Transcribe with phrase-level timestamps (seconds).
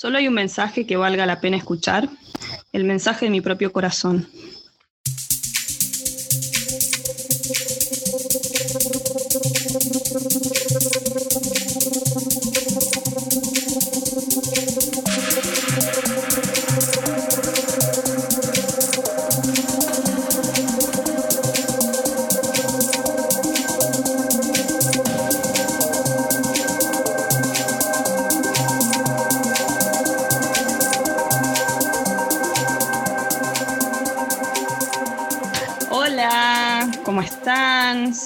[0.00, 2.08] Solo hay un mensaje que valga la pena escuchar,
[2.72, 4.26] el mensaje de mi propio corazón.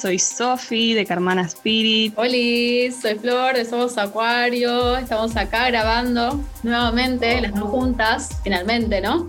[0.05, 2.13] Soy Sofi de Carmana Spirit.
[2.15, 4.97] Hola, soy Flor de Somos Acuario.
[4.97, 9.27] Estamos acá grabando nuevamente las dos juntas, finalmente, ¿no?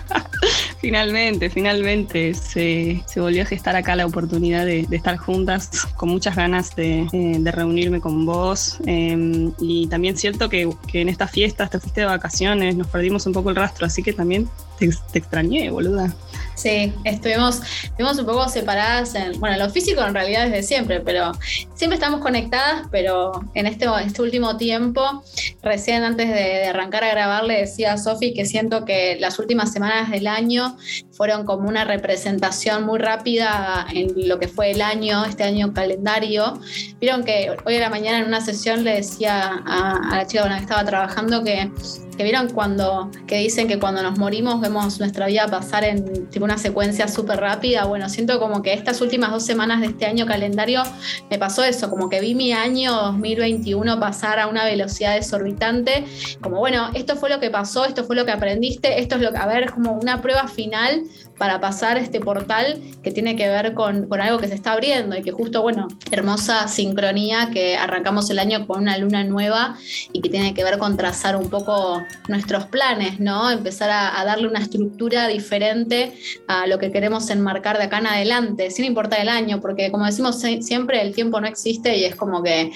[0.80, 6.74] finalmente, finalmente se, volvió a gestar acá la oportunidad de, estar juntas, con muchas ganas
[6.74, 7.06] de,
[7.52, 8.78] reunirme con vos.
[8.86, 13.26] Em, y también cierto que, que en esta fiesta, te fuiste de vacaciones, nos perdimos
[13.26, 14.48] un poco el rastro, así que también
[14.78, 16.16] te, te extrañé, boluda.
[16.58, 21.30] Sí, estuvimos, estuvimos un poco separadas en, bueno, lo físico en realidad desde siempre, pero
[21.76, 25.22] siempre estamos conectadas, pero en este, este último tiempo,
[25.62, 29.72] recién antes de, arrancar a grabar, le decía a Sofi que siento que las últimas
[29.72, 30.76] semanas del año
[31.12, 36.58] fueron como una representación muy rápida en lo que fue el año, este año calendario.
[37.00, 40.42] Vieron que hoy a la mañana en una sesión le decía a, a la chica
[40.42, 41.70] con la que estaba trabajando que
[42.18, 46.44] que vieron cuando, que dicen que cuando nos morimos vemos nuestra vida pasar en tipo
[46.44, 47.84] una secuencia súper rápida.
[47.84, 50.82] Bueno, siento como que estas últimas dos semanas de este año calendario
[51.30, 56.04] me pasó eso, como que vi mi año 2021 pasar a una velocidad desorbitante,
[56.42, 59.30] como bueno, esto fue lo que pasó, esto fue lo que aprendiste, esto es lo
[59.30, 61.04] que, a ver, como una prueba final
[61.38, 65.22] para pasar este portal que tiene que ver con, algo que se está abriendo y
[65.22, 69.76] que justo, bueno, hermosa sincronía que arrancamos el año con una luna nueva
[70.12, 73.50] y que tiene que ver con trazar un poco nuestros planes, ¿no?
[73.50, 76.12] Empezar a, darle una estructura diferente
[76.46, 80.04] a lo que queremos enmarcar de acá en adelante, sin importar el año, porque como
[80.04, 82.70] decimos siempre, el tiempo no existe y es como que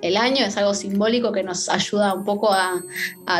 [0.00, 2.82] el año es algo simbólico que nos ayuda un poco a,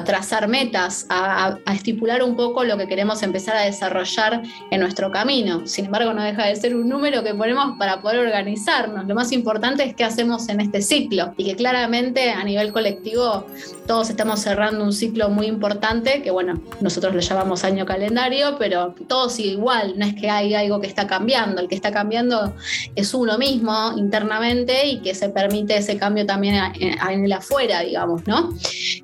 [0.05, 5.11] trazar metas, a, a estipular un poco lo que queremos empezar a desarrollar en nuestro
[5.11, 5.67] camino.
[5.67, 9.07] Sin embargo, no deja de ser un número que ponemos para poder organizarnos.
[9.07, 13.47] Lo más importante es qué hacemos en este ciclo y que claramente a nivel colectivo
[13.87, 18.95] todos estamos cerrando un ciclo muy importante, que bueno, nosotros le llamamos año calendario, pero
[19.09, 22.55] todo sigue igual, no es que hay algo que está cambiando, el que está cambiando
[22.95, 28.27] es uno mismo internamente y que se permite ese cambio también en el afuera, digamos,
[28.27, 28.51] ¿no?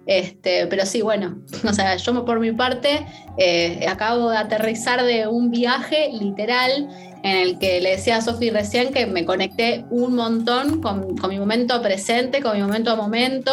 [0.07, 5.27] Este, pero sí, bueno, o sea, yo por mi parte eh, acabo de aterrizar de
[5.27, 6.89] un viaje literal
[7.23, 11.39] en el que le decía a Sofi recién que me conecté un montón con, mi
[11.39, 13.53] momento presente, con mi momento a momento.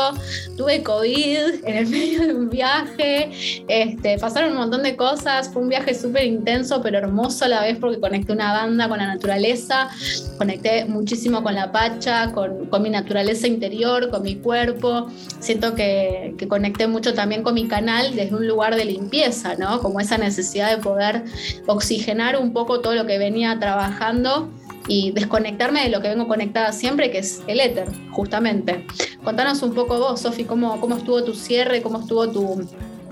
[0.55, 3.29] Tuve COVID en el medio de un viaje,
[3.67, 7.61] este, pasaron un montón de cosas, fue un viaje súper intenso pero hermoso a la
[7.61, 9.89] vez porque conecté una banda con la naturaleza,
[10.37, 15.07] conecté muchísimo con la pacha, con, mi naturaleza interior, con mi cuerpo.
[15.39, 19.66] Siento que, que conecté mucho también con mi canal desde un lugar de limpieza, ¿no?
[19.81, 21.23] Como esa necesidad de poder
[21.65, 24.49] oxigenar un poco todo lo que venía trabajando
[24.87, 28.85] y desconectarme de lo que vengo conectada siempre, que es el éter, justamente.
[29.23, 32.65] Contanos un poco vos, Sofi, cómo, cómo estuvo tu cierre, cómo estuvo tu,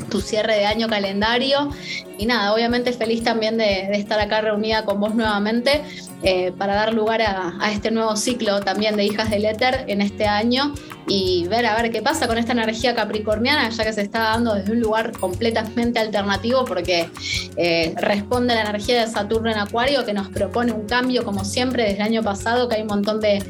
[0.09, 1.69] tu cierre de año calendario.
[2.17, 5.81] Y nada, obviamente feliz también de, estar acá reunida con vos nuevamente
[6.23, 10.01] eh, para dar lugar a, a, este nuevo ciclo también de Hijas del Éter en
[10.01, 10.73] este año
[11.07, 14.55] y ver a ver qué pasa con esta energía capricorniana, ya que se está dando
[14.55, 17.09] desde un lugar completamente alternativo, porque
[17.57, 21.45] eh, responde a la energía de Saturno en Acuario, que nos propone un cambio, como
[21.45, 23.43] siempre, desde el año pasado, que hay un montón de,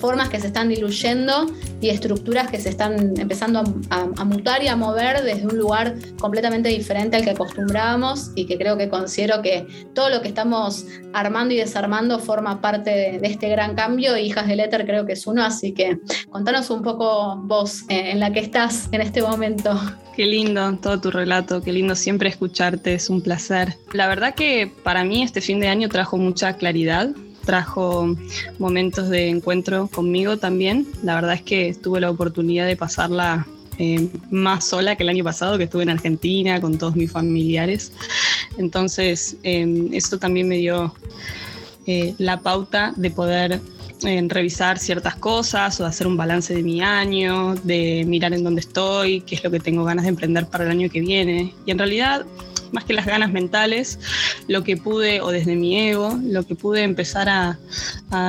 [0.00, 1.50] formas que se están diluyendo
[1.80, 6.68] y estructuras que se están empezando a, mutar y a mover desde un lugar completamente
[6.68, 11.54] diferente al que acostumbrábamos y que creo que considero que todo lo que estamos armando
[11.54, 14.16] y desarmando forma parte de, este gran cambio.
[14.16, 15.98] Hijas del Éter creo que es uno, así que
[16.30, 19.78] contanos un poco vos eh, en la que estás en este momento.
[20.16, 23.76] Qué lindo todo tu relato, qué lindo siempre escucharte, es un placer.
[23.92, 27.10] La verdad que para mí este fin de año trajo mucha claridad,
[27.48, 28.14] trajo
[28.58, 30.86] momentos de encuentro conmigo también.
[31.02, 33.46] La verdad es que tuve la oportunidad de pasarla
[33.78, 37.90] eh, más sola que el año pasado, que estuve en Argentina con todos mis familiares.
[38.58, 40.94] Entonces, eh, esto también me dio
[42.18, 43.62] la pauta de poder
[44.02, 48.44] en revisar ciertas cosas o de hacer un balance de mi año, de mirar en
[48.44, 51.54] dónde estoy, qué es lo que tengo ganas de emprender para el año que viene.
[51.64, 52.26] Y en realidad,
[52.72, 53.98] más que las ganas mentales,
[54.46, 57.58] lo que pude, o desde mi ego, lo que pude empezar a,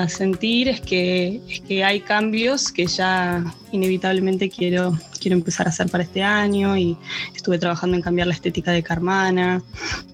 [0.08, 5.90] sentir es que, es que hay cambios que ya inevitablemente quiero, quiero empezar a hacer
[5.90, 6.98] para este año y
[7.36, 9.62] estuve trabajando en cambiar la estética de Carmana,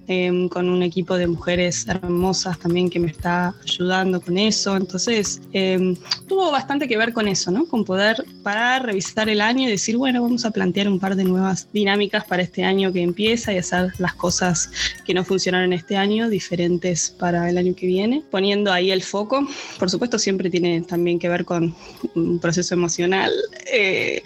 [0.08, 4.76] em, con un equipo de mujeres hermosas también que me está ayudando con eso.
[4.76, 5.96] Entonces, em,
[6.28, 7.66] tuvo bastante que ver con eso, ¿no?
[7.66, 11.24] Con poder parar, revisar el año y decir, bueno, vamos a plantear un par de
[11.24, 14.70] nuevas dinámicas para este año que empieza y hacer las cosas
[15.06, 19.48] que no funcionaron este año diferentes para el año que viene, poniendo ahí el foco.
[19.80, 21.76] Por supuesto, siempre tiene también que ver con
[22.16, 23.32] un proceso emocional,
[23.72, 24.24] eh,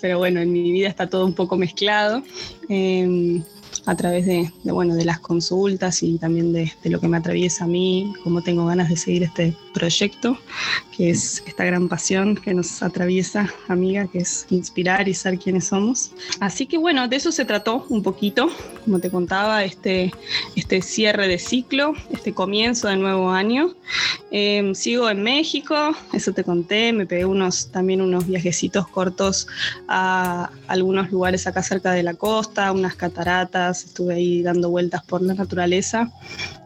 [0.00, 2.22] pero bueno, en mi vida está todo un poco mezclado.
[2.68, 3.42] Em,
[3.86, 7.66] a través de, bueno, de las consultas y también de, lo que me atraviesa a
[7.66, 10.38] mí, cómo tengo ganas de seguir este proyecto,
[10.96, 15.68] que es esta gran pasión que nos atraviesa, amiga, que es inspirar y ser quienes
[15.68, 16.12] somos.
[16.40, 18.48] Así que bueno, de eso se trató un poquito,
[18.84, 20.12] como te contaba, este,
[20.56, 23.74] este cierre de ciclo, este comienzo del nuevo año.
[24.30, 25.74] Em, sigo en México,
[26.12, 29.46] eso te conté, me pegué unos, también unos viajecitos cortos
[29.88, 35.20] a algunos lugares acá cerca de la costa, unas cataratas estuve ahí dando vueltas por
[35.20, 36.10] la naturaleza.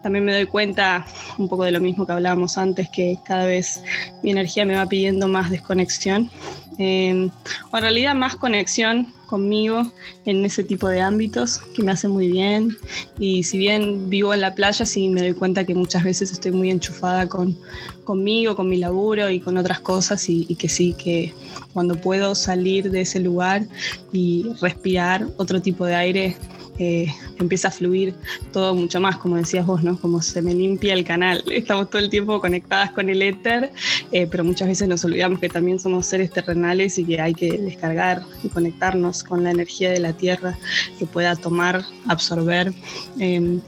[0.03, 1.05] También me doy cuenta
[1.39, 3.83] un poco de lo mismo que hablábamos antes, que cada vez
[4.23, 6.31] mi energía me va pidiendo más desconexión,
[6.79, 7.29] eh,
[7.71, 9.91] o en realidad más conexión conmigo
[10.27, 12.77] en ese tipo de ámbitos que me hace muy bien.
[13.19, 16.53] Y si bien vivo en la playa, sí me doy cuenta que muchas veces estoy
[16.53, 17.59] muy enchufada con,
[18.05, 21.35] conmigo, con mi laburo y con otras cosas y, y que sí, que
[21.73, 23.67] cuando puedo salir de ese lugar
[24.13, 26.37] y respirar otro tipo de aire,
[26.79, 27.07] eh,
[27.39, 28.15] empieza a fluir
[28.53, 29.99] todo mucho más, como decías vos, ¿no?
[29.99, 31.43] Como se me limpia el canal.
[31.51, 33.73] Estamos todo el tiempo conectadas con el éter,
[34.13, 37.59] eh, pero muchas veces nos olvidamos que también somos seres terrenales y que hay que
[37.59, 40.59] descargar y conectarnos con la energía de la tierra
[40.99, 42.73] que pueda tomar, absorber
[43.19, 43.61] em,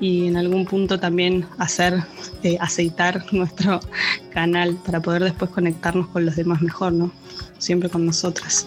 [0.00, 2.02] y en algún punto también hacer
[2.42, 3.80] eh, aceitar nuestro
[4.32, 7.19] canal para poder después conectarnos con los demás mejor, ¿no?
[7.60, 8.66] Siempre con nosotras.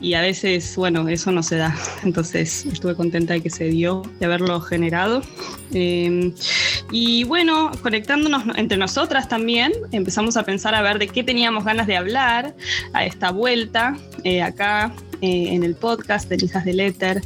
[0.00, 1.76] Y a veces, bueno, eso no se da.
[2.04, 5.22] Entonces estuve contenta de que se dio, de haberlo generado.
[5.72, 6.32] Em,
[6.92, 11.86] y bueno, conectándonos entre nosotras también, empezamos a pensar a ver de qué teníamos ganas
[11.86, 12.54] de hablar
[12.92, 14.92] a esta vuelta eh, acá
[15.22, 17.22] eh, en el podcast de Hijas del Éter.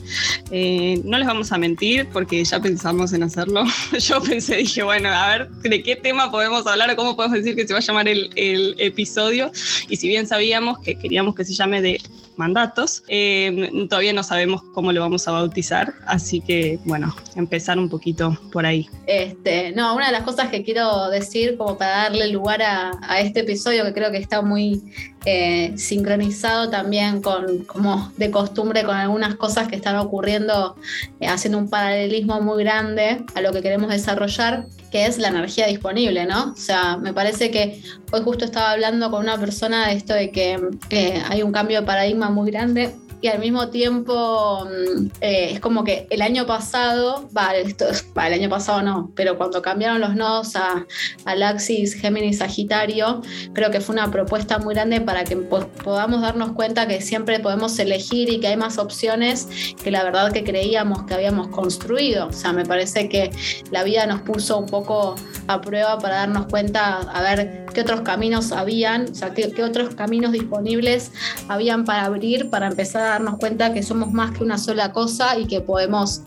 [0.53, 3.65] Eh, no les vamos a mentir porque ya pensamos en hacerlo.
[3.99, 7.57] Yo pensé, dije, bueno, a ver de qué tema podemos hablar o cómo podemos decir
[7.57, 9.51] que se va a llamar el, el episodio.
[9.89, 12.01] Y si bien sabíamos que queríamos que se llame de
[12.37, 13.03] mandatos.
[13.09, 18.39] Eh, todavía no sabemos cómo lo vamos a bautizar, así que bueno, empezar un poquito
[18.53, 18.89] por ahí.
[19.07, 23.41] Este, no, una de las cosas que quiero decir como para darle lugar a, este
[23.41, 24.83] episodio que creo que está muy
[25.27, 30.77] eh, sincronizado también con, como de costumbre, con algunas cosas que están ocurriendo,
[31.21, 35.67] eh, haciendo un paralelismo muy grande a lo que queremos desarrollar, que es la energía
[35.67, 36.53] disponible, ¿no?
[36.53, 37.83] O sea, me parece que
[38.13, 41.87] hoy justo estaba hablando con una persona de esto de que hay un cambio de
[41.87, 47.29] paradigma muy grande y al mismo tiempo mm, eh, es como que el año pasado,
[47.33, 50.87] vale, esto, el año pasado no, pero cuando cambiaron los nodos a,
[51.25, 53.21] al axis Géminis Sagitario,
[53.53, 57.79] creo que fue una propuesta muy grande para que podamos darnos cuenta que siempre podemos
[57.79, 59.49] elegir y que hay más opciones
[59.83, 62.29] que la verdad que creíamos que habíamos construido.
[62.29, 63.31] O sea, me parece que
[63.71, 65.15] la vida nos puso un poco
[65.47, 69.63] a prueba para darnos cuenta, a ver qué otros caminos habían, o sea, qué, qué
[69.63, 71.13] otros caminos disponibles
[71.49, 75.39] habían para abrir, para empezar a darnos cuenta que somos más que una sola cosa
[75.39, 76.23] y que podemos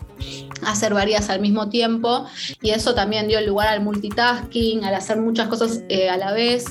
[0.66, 2.26] hacer varias al mismo tiempo.
[2.62, 6.64] Y eso también dio lugar al multitasking, al hacer muchas cosas eh, a la vez.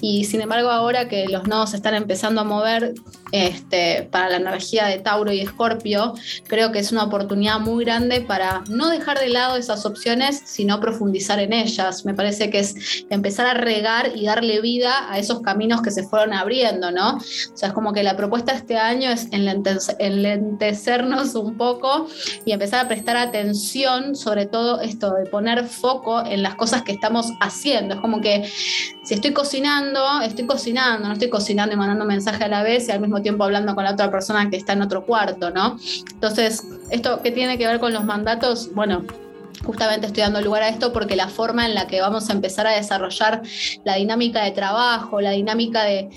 [0.00, 2.94] Y sin embargo ahora que los nodos están empezando a mover
[3.34, 6.14] este, para la energía de Tauro y Escorpio,
[6.46, 10.78] creo que es una oportunidad muy grande para no dejar de lado esas opciones, sino
[10.78, 12.04] profundizar en ellas.
[12.04, 16.04] Me parece que es empezar a regar y darle vida a esos caminos que se
[16.04, 17.16] fueron abriendo, ¿no?
[17.16, 22.06] O sea, es como que la propuesta este año es enlentecernos un poco
[22.44, 26.92] y empezar a prestar atención, sobre todo esto de poner foco en las cosas que
[26.92, 27.96] estamos haciendo.
[27.96, 28.48] Es como que
[29.02, 32.92] si estoy cocinando, estoy cocinando, no estoy cocinando y mandando mensaje a la vez y
[32.92, 35.76] al mismo tiempo hablando con la otra persona que está en otro cuarto, ¿no?
[36.12, 38.70] Entonces, ¿esto qué tiene que ver con los mandatos?
[38.74, 39.04] Bueno,
[39.64, 42.66] justamente estoy dando lugar a esto porque la forma en la que vamos a empezar
[42.66, 43.42] a desarrollar
[43.84, 46.10] la dinámica de trabajo, la dinámica de,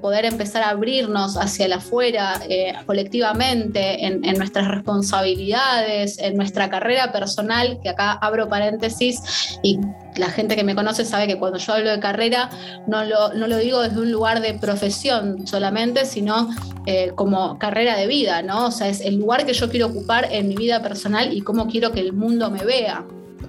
[0.00, 6.70] poder empezar a abrirnos hacia el afuera eh, colectivamente en, en, nuestras responsabilidades, en nuestra
[6.70, 9.78] carrera personal, que acá abro paréntesis y
[10.18, 12.50] la gente que me conoce sabe que cuando yo hablo de carrera
[12.86, 16.50] no lo, no lo digo desde un lugar de profesión solamente, sino
[16.86, 18.66] eh, como carrera de vida, ¿no?
[18.66, 21.66] O sea, es el lugar que yo quiero ocupar en mi vida personal y cómo
[21.68, 23.04] quiero que el mundo me vea.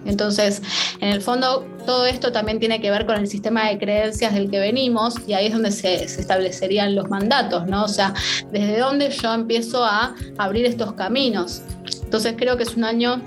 [0.05, 0.61] Entonces,
[1.01, 4.49] en el fondo, todo esto también tiene que ver con el sistema de creencias del
[4.49, 7.85] que venimos y ahí es donde se, establecerían los mandatos, ¿no?
[7.85, 8.13] O sea,
[8.51, 11.61] desde dónde yo empiezo a abrir estos caminos.
[12.03, 13.21] Entonces, creo que es un año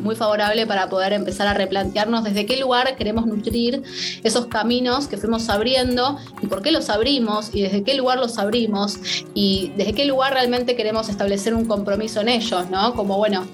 [0.00, 3.82] muy favorable para poder empezar a replantearnos desde qué lugar queremos nutrir
[4.22, 8.38] esos caminos que fuimos abriendo y por qué los abrimos y desde qué lugar los
[8.38, 8.98] abrimos
[9.34, 12.94] y desde qué lugar realmente queremos establecer un compromiso en ellos, ¿no?
[12.94, 13.46] Como, bueno,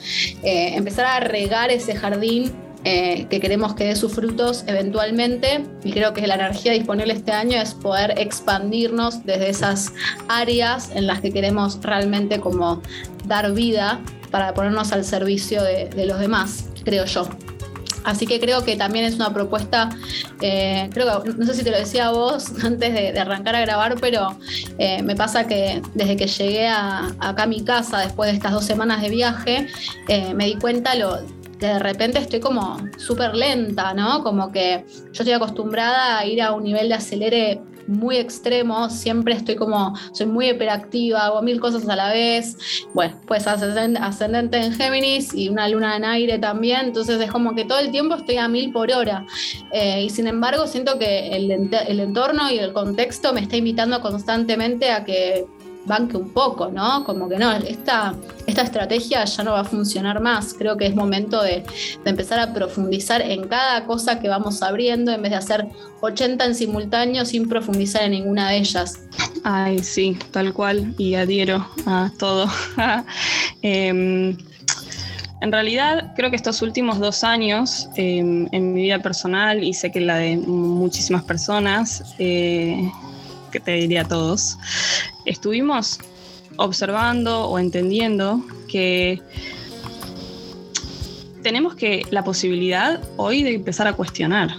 [0.43, 2.53] eh, empezar a regar ese jardín
[2.85, 7.31] eh, que queremos que dé sus frutos eventualmente y creo que la energía disponible este
[7.31, 9.93] año es poder expandirnos desde esas
[10.29, 12.81] áreas en las que queremos realmente como
[13.27, 14.01] dar vida
[14.31, 17.29] para ponernos al servicio de, los demás, creo yo.
[18.03, 19.91] Así que creo que también es una propuesta,
[20.41, 23.97] eh, creo que, no sé si te lo decía vos antes de, arrancar a grabar,
[24.01, 24.39] pero
[24.79, 28.53] eh, me pasa que desde que llegué a, acá a mi casa, después de estas
[28.53, 29.67] dos semanas de viaje,
[30.09, 31.19] eh, me di cuenta lo,
[31.61, 34.25] que de repente estoy como súper lenta, ¿no?
[34.25, 37.61] Como que yo estoy acostumbrada a ir a un nivel de acelere
[37.91, 42.57] muy extremo, siempre estoy como, soy muy hiperactiva, hago mil cosas a la vez,
[42.95, 47.65] bueno, pues ascendente en Géminis y una luna en aire también, entonces es como que
[47.65, 49.27] todo el tiempo estoy a mil por hora.
[49.73, 54.01] Eh, y sin embargo siento que el, el entorno y el contexto me está invitando
[54.01, 55.47] constantemente a que
[55.91, 57.05] banque un poco, ¿no?
[57.05, 58.15] Como que no, esta,
[58.47, 60.55] esta estrategia ya no va a funcionar más.
[60.55, 61.65] Creo que es momento de,
[62.05, 65.67] empezar a profundizar en cada cosa que vamos abriendo en vez de hacer
[66.01, 69.01] 80 en simultáneo sin profundizar en ninguna de ellas.
[69.45, 72.49] Ay, sí, tal cual, y adhiero a todo.
[73.63, 74.39] Em,
[75.43, 79.91] en realidad, creo que estos últimos dos años em, en mi vida personal, y sé
[79.91, 82.91] que la de muchísimas personas, eh,
[83.51, 84.57] que te diría a todos,
[85.25, 85.99] estuvimos
[86.57, 89.21] observando o entendiendo que
[91.43, 94.51] tenemos que la posibilidad hoy de empezar a cuestionar,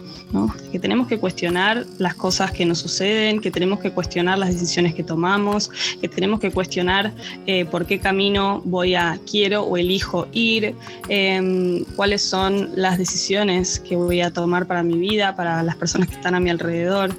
[0.71, 4.95] que tenemos que cuestionar las cosas que nos suceden, que tenemos que cuestionar las decisiones
[4.95, 5.69] que tomamos,
[5.99, 7.11] que tenemos que cuestionar
[7.45, 10.73] eh, por qué camino voy a, quiero o elijo ir,
[11.09, 16.07] em, cuáles son las decisiones que voy a tomar para mi vida, para las personas
[16.07, 17.13] que están a mi alrededor.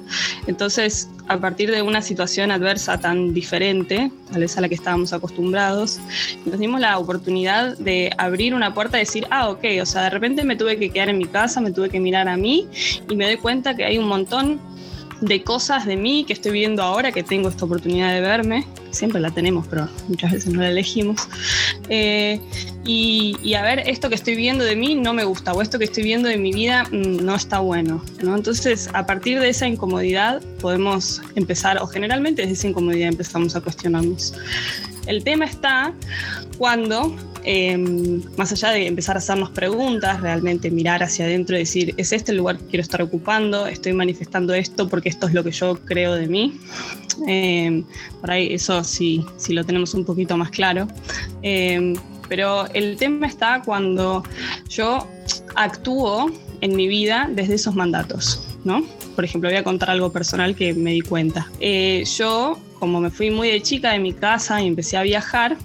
[0.47, 5.13] Entonces, a partir de una situación adversa tan diferente, tal vez a la que estábamos
[5.13, 5.99] acostumbrados,
[6.45, 10.09] nos dimos la oportunidad de abrir una puerta y decir, ah, ok, o sea, de
[10.09, 12.67] repente me tuve que quedar en mi casa, me tuve que mirar a mí
[13.09, 14.59] y me doy cuenta que hay un montón
[15.23, 19.21] de cosas de mí que estoy viendo ahora, que tengo esta oportunidad de verme, siempre
[19.21, 21.27] la tenemos, pero muchas veces no la elegimos,
[21.87, 22.41] eh,
[22.85, 25.85] y, a ver, esto que estoy viendo de mí no me gusta, o esto que
[25.85, 28.35] estoy viendo de mi vida mm, no está bueno, ¿no?
[28.35, 33.61] Entonces, a partir de esa incomodidad podemos empezar, o generalmente desde esa incomodidad empezamos a
[33.61, 34.33] cuestionarnos.
[35.05, 35.93] El tema está
[36.57, 41.93] cuando Em, más allá de empezar a hacernos preguntas, realmente mirar hacia adentro y decir,
[41.97, 43.67] ¿es este el lugar que quiero estar ocupando?
[43.67, 46.57] ¿Estoy manifestando esto porque esto es lo que yo creo de mí?
[47.27, 47.83] Em,
[48.21, 50.87] por ahí eso sí, sí lo tenemos un poquito más claro.
[51.41, 51.95] Em,
[52.29, 54.23] pero el tema está cuando
[54.69, 55.05] yo
[55.55, 56.31] actúo
[56.61, 58.85] en mi vida desde esos mandatos, ¿no?
[59.15, 61.51] Por ejemplo, voy a contar algo personal que me di cuenta.
[61.59, 65.55] Eh, yo, como me fui muy de chica de mi casa y empecé a viajar,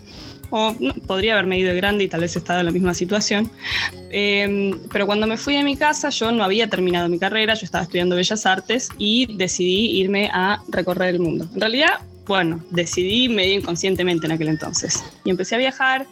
[0.51, 0.73] o
[1.05, 3.51] podría haberme ido de grande y tal vez he estado en la misma situación.
[4.13, 7.65] Em, pero cuando me fui de mi casa, yo no había terminado mi carrera, yo
[7.65, 11.49] estaba estudiando Bellas Artes y decidí irme a recorrer el mundo.
[11.53, 11.95] En realidad,
[12.29, 15.03] bueno, decidí medio inconscientemente en aquel entonces.
[15.25, 16.07] Y empecé a viajar,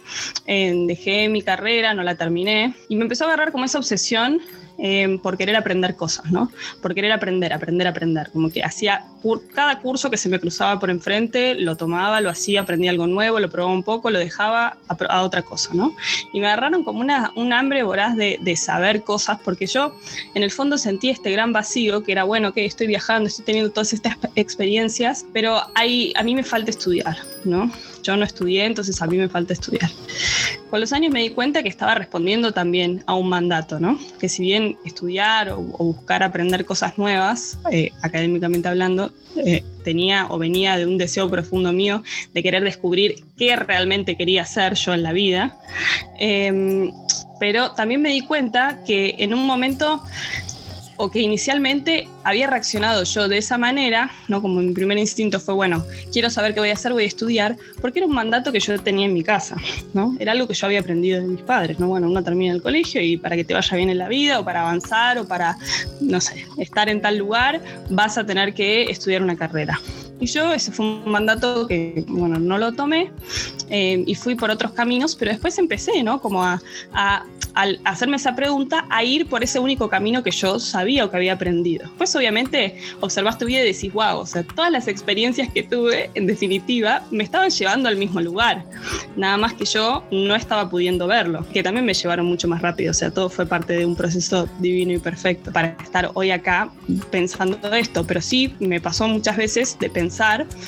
[0.44, 4.40] dejé mi carrera, no la terminé, y me empezó a agarrar como esa obsesión
[4.78, 6.50] Em, por querer aprender cosas, ¿no?
[6.82, 8.30] Por querer aprender, aprender, aprender.
[8.30, 9.06] Como que hacía
[9.54, 13.40] cada curso que se me cruzaba por enfrente, lo tomaba, lo hacía, aprendía algo nuevo,
[13.40, 15.96] lo probaba un poco, lo dejaba a, otra cosa, ¿no?
[16.32, 19.96] Y me agarraron como una, un hambre voraz de, de, saber cosas, porque yo
[20.34, 23.72] en el fondo sentí este gran vacío que era, bueno, que estoy viajando, estoy teniendo
[23.72, 27.72] todas estas experiencias, pero hay, a mí me falta estudiar, ¿no?
[28.06, 29.90] Yo no estudié, entonces a mí me falta estudiar.
[30.70, 33.98] Con los años me di cuenta que estaba respondiendo también a un mandato, ¿no?
[34.20, 39.12] Que si bien estudiar o, buscar aprender cosas nuevas, eh, académicamente hablando,
[39.44, 44.42] eh, tenía o venía de un deseo profundo mío de querer descubrir qué realmente quería
[44.42, 45.58] hacer yo en la vida.
[46.20, 46.92] Em,
[47.40, 50.00] pero también me di cuenta que en un momento
[50.96, 54.42] o que inicialmente había reaccionado yo de esa manera, ¿no?
[54.42, 57.56] Como mi primer instinto fue, bueno, quiero saber qué voy a hacer, voy a estudiar,
[57.80, 59.56] porque era un mandato que yo tenía en mi casa,
[59.94, 60.14] ¿no?
[60.18, 61.88] Era algo que yo había aprendido de mis padres, ¿no?
[61.88, 64.44] Bueno, uno termina el colegio y para que te vaya bien en la vida o
[64.44, 65.56] para avanzar o para,
[66.00, 67.60] no sé, estar en tal lugar,
[67.90, 69.80] vas a tener que estudiar una carrera.
[70.20, 73.10] Y yo ese fue un mandato que, bueno, no lo tomé
[73.68, 76.20] eh, y fui por otros caminos, pero después empecé, ¿no?
[76.20, 76.60] Como a,
[77.54, 81.16] al hacerme esa pregunta, a ir por ese único camino que yo sabía o que
[81.16, 81.90] había aprendido.
[81.96, 86.10] Pues obviamente observas tu vida y decís, wow, o sea, todas las experiencias que tuve,
[86.14, 88.64] en definitiva, me estaban llevando al mismo lugar.
[89.16, 92.90] Nada más que yo no estaba pudiendo verlo, que también me llevaron mucho más rápido,
[92.90, 96.70] o sea, todo fue parte de un proceso divino y perfecto para estar hoy acá
[97.10, 100.05] pensando esto, pero sí me pasó muchas veces de pensar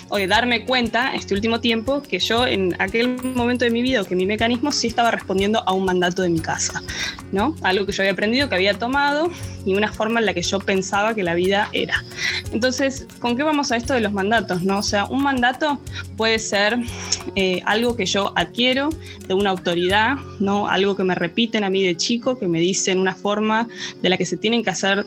[0.09, 4.04] o de darme cuenta este último tiempo que yo en aquel momento de mi vida,
[4.04, 6.83] que mi mecanismo sí estaba respondiendo a un mandato de mi casa,
[7.33, 7.54] ¿no?
[7.62, 9.30] Algo que yo había aprendido, que había tomado
[9.64, 12.04] y una forma en la que yo pensaba que la vida era.
[12.52, 14.78] Entonces, ¿con qué vamos a esto de los mandatos, no?
[14.78, 15.80] O sea, un mandato
[16.16, 16.78] puede ser
[17.37, 18.88] eh, algo que yo adquiero
[19.26, 20.68] de una autoridad, ¿no?
[20.68, 23.68] Algo que me repiten a mí de chico, que me dicen una forma
[24.02, 25.04] de la que se tienen que hacer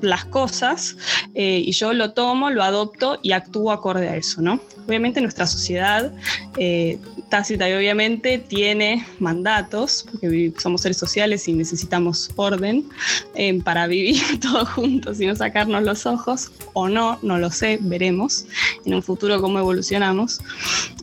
[0.00, 0.96] las cosas
[1.34, 4.60] eh, y yo lo tomo, lo adopto y actúo acorde a eso, ¿no?
[4.86, 6.12] Obviamente nuestra sociedad
[6.56, 6.98] eh,
[7.34, 12.84] tácita y obviamente tiene mandatos, porque somos seres sociales y necesitamos orden
[13.34, 17.80] eh, para vivir todos juntos y no sacarnos los ojos, o no, no lo sé,
[17.80, 18.46] veremos
[18.84, 20.38] en un futuro cómo evolucionamos.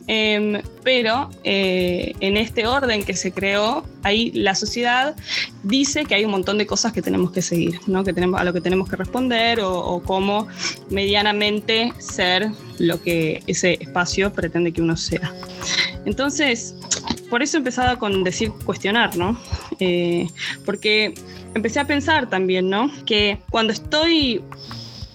[0.06, 5.14] Em, pero eh, en este orden que se creó, ahí la sociedad
[5.62, 8.04] dice que hay un montón de cosas que tenemos que seguir, ¿no?
[8.04, 10.48] que tenemos, a lo que tenemos que responder o, o cómo
[10.88, 15.30] medianamente ser lo que ese espacio pretende que uno sea.
[16.04, 16.74] Entonces,
[17.30, 19.38] por eso empezaba con decir cuestionar, ¿no?
[19.80, 20.28] Eh,
[20.64, 21.14] porque
[21.54, 22.90] empecé a pensar también, ¿no?
[23.06, 24.42] Que cuando estoy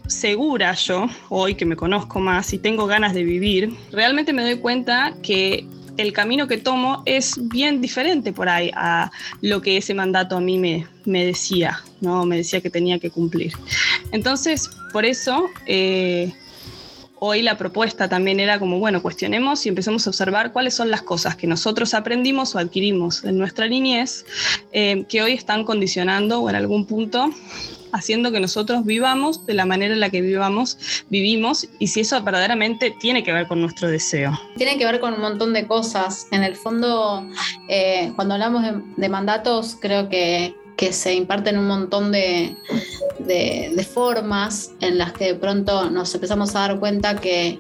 [0.08, 4.58] segura yo, hoy que me conozco más y tengo ganas de vivir, realmente me doy
[4.58, 5.67] cuenta que
[5.98, 10.39] el camino que tomo es bien diferente por ahí a lo que ese mandato a
[10.39, 12.25] mí me, me decía, ¿no?
[12.25, 13.53] Me decía que tenía que cumplir.
[14.12, 15.46] Entonces, por eso...
[15.65, 16.32] Eh,
[17.19, 21.01] hoy la propuesta también era como, bueno, cuestionemos y empecemos a observar cuáles son las
[21.01, 24.25] cosas que nosotros aprendimos o adquirimos en nuestra niñez
[24.71, 27.29] eh, que hoy están condicionando o en algún punto
[27.93, 30.77] haciendo que nosotros vivamos de la manera en la que vivamos,
[31.09, 34.38] vivimos y si eso verdaderamente tiene que ver con nuestro deseo.
[34.57, 36.27] Tiene que ver con un montón de cosas.
[36.31, 37.27] En el fondo,
[37.69, 38.63] eh, cuando hablamos
[38.97, 42.55] de mandatos, creo que que se imparten un montón de,
[43.94, 47.60] formas en las que de pronto nos empezamos a dar cuenta que,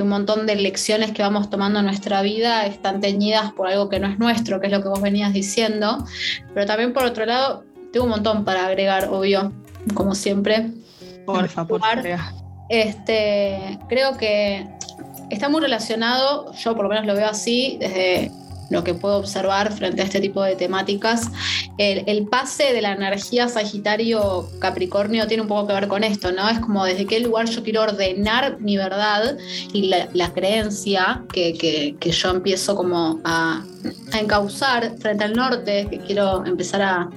[0.00, 4.00] un montón de lecciones que vamos tomando en nuestra vida están teñidas por algo que
[4.00, 6.06] no es nuestro, que es lo que vos venías diciendo.
[6.54, 9.52] Pero también por otro lado, tengo un montón para agregar, obvio,
[9.92, 10.70] como siempre.
[11.26, 11.82] Por favor.
[12.70, 14.66] Este, creo que
[15.28, 18.32] está muy relacionado, yo por lo menos lo veo así, desde
[18.70, 21.30] lo que puedo observar frente a este tipo de temáticas.
[21.76, 26.48] El, pase de la energía Sagitario-Capricornio tiene un poco que ver con esto, ¿no?
[26.48, 29.36] Es como desde qué lugar yo quiero ordenar mi verdad
[29.72, 33.64] y la, creencia que, yo empiezo como a,
[34.12, 37.10] a encauzar frente al norte, que quiero empezar a,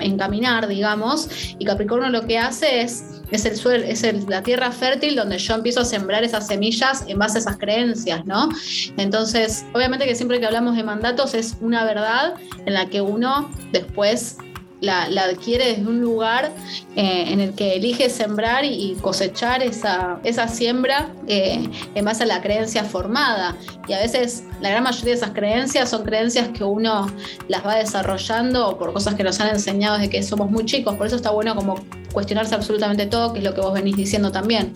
[0.00, 5.16] encaminar, digamos, y Capricornio lo que hace es, es, el suelo, es la tierra fértil
[5.16, 8.48] donde yo empiezo a sembrar esas semillas en base a esas creencias, ¿no?
[8.96, 12.34] Entonces, obviamente que siempre que hablamos de mandatos es una verdad
[12.66, 14.36] en la que uno después
[14.80, 16.52] la, adquiere desde un lugar
[16.96, 22.26] eh, en el que elige sembrar y cosechar esa, esa siembra eh, en base a
[22.26, 23.56] la creencia formada.
[23.88, 27.10] Y a veces la gran mayoría de esas creencias son creencias que uno
[27.48, 30.94] las va desarrollando por cosas que nos han enseñado desde que somos muy chicos.
[30.96, 31.76] Por eso está bueno como
[32.12, 34.74] cuestionarse absolutamente todo, que es lo que vos venís diciendo también.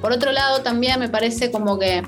[0.00, 2.02] Por otro lado, también me parece como que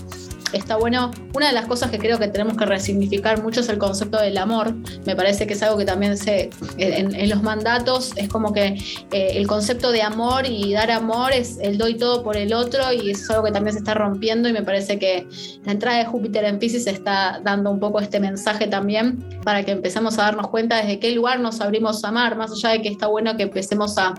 [0.52, 1.10] está bueno.
[1.34, 4.38] Una de las cosas que creo que tenemos que resignificar mucho es el concepto del
[4.38, 4.74] amor.
[5.06, 8.78] Me parece que es algo que también se, en, los mandatos es como que
[9.12, 12.92] eh, el concepto de amor y dar amor es el doy todo por el otro
[12.92, 15.26] y es algo que también se está rompiendo y me parece que
[15.64, 19.72] la entrada de Júpiter en Pisces está dando un poco este mensaje también para que
[19.72, 22.88] empecemos a darnos cuenta desde qué lugar nos abrimos a amar, más allá de que
[22.88, 24.14] está bueno que empecemos a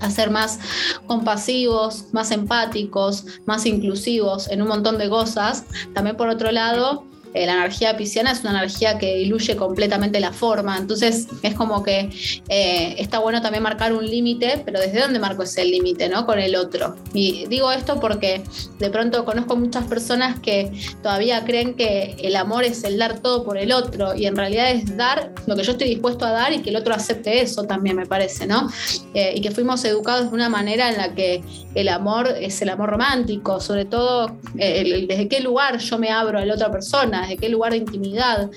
[0.00, 0.58] a ser más
[1.06, 5.64] compasivos, más empáticos, más inclusivos en un montón de cosas.
[5.94, 10.32] También por otro lado, eh, la energía pisciana es una energía que diluye completamente la
[10.32, 12.10] forma, entonces es como que
[12.48, 16.24] eh, está bueno también marcar un límite, pero ¿desde dónde marco ese límite, no?
[16.24, 16.96] Con el otro.
[17.12, 18.42] Y digo esto porque
[18.78, 23.44] de pronto conozco muchas personas que todavía creen que el amor es el dar todo
[23.44, 26.52] por el otro y en realidad es dar lo que yo estoy dispuesto a dar
[26.52, 28.68] y que el otro acepte eso también me parece, ¿no?
[29.14, 31.42] Eh, y que fuimos educados de una manera en la que
[31.74, 36.44] el amor es el amor romántico, sobre todo desde qué lugar yo me abro a
[36.44, 38.50] la otra persona persona, desde qué lugar de intimidad.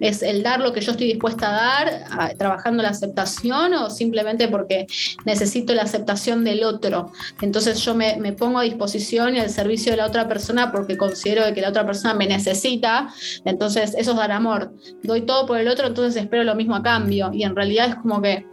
[0.00, 4.48] ¿Es el dar lo que yo estoy dispuesta a dar, trabajando la aceptación o simplemente
[4.48, 4.86] porque
[5.24, 7.12] necesito la aceptación del otro?
[7.40, 11.42] Entonces yo me, pongo a disposición y al servicio de la otra persona porque considero
[11.54, 13.08] que la otra persona me necesita.
[13.44, 14.72] Entonces eso es dar amor.
[15.02, 17.30] Doy todo por el otro, entonces espero lo mismo a cambio.
[17.32, 18.46] Y en realidad es como que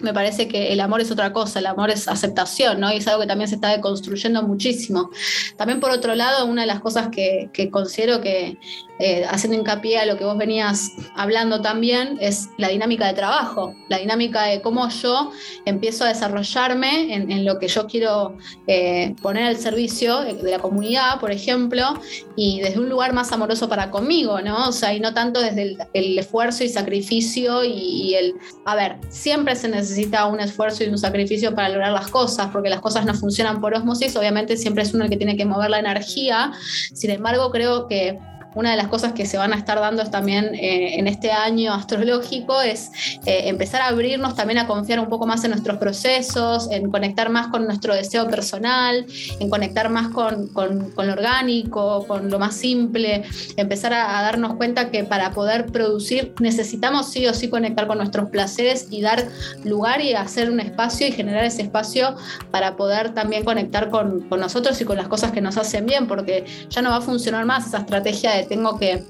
[0.00, 2.92] me parece que el amor es otra cosa, el amor es aceptación, ¿no?
[2.92, 5.10] Y es algo que también se está deconstruyendo muchísimo.
[5.56, 8.58] También por otro lado, una de las cosas que considero que
[8.98, 13.74] eh, haciendo hincapié a lo que vos venías hablando también, es la dinámica de trabajo,
[13.88, 15.30] la dinámica de cómo yo
[15.64, 21.20] empiezo a desarrollarme en, lo que yo quiero eh, poner al servicio de la comunidad,
[21.20, 22.00] por ejemplo,
[22.36, 24.68] y desde un lugar más amoroso para conmigo, ¿no?
[24.68, 28.34] O sea, y no tanto desde el, esfuerzo y sacrificio y, y, el,
[28.64, 32.68] a ver, siempre se necesita un esfuerzo y un sacrificio para lograr las cosas, porque
[32.68, 35.70] las cosas no funcionan por osmosis, obviamente siempre es uno el que tiene que mover
[35.70, 36.52] la energía,
[36.92, 38.18] sin embargo creo que
[38.54, 41.72] una de las cosas que se van a estar dando también eh, en este año
[41.72, 42.90] astrológico es
[43.26, 47.30] eh, empezar a abrirnos también a confiar un poco más en nuestros procesos, en conectar
[47.30, 49.06] más con nuestro deseo personal,
[49.40, 53.22] en conectar más con, lo orgánico, con lo más simple,
[53.56, 58.30] empezar a, darnos cuenta que para poder producir necesitamos sí o sí conectar con nuestros
[58.30, 59.28] placeres y dar
[59.64, 62.16] lugar y hacer un espacio y generar ese espacio
[62.50, 66.06] para poder también conectar con, con nosotros y con las cosas que nos hacen bien,
[66.06, 69.02] porque ya no va a funcionar más esa estrategia de tengo que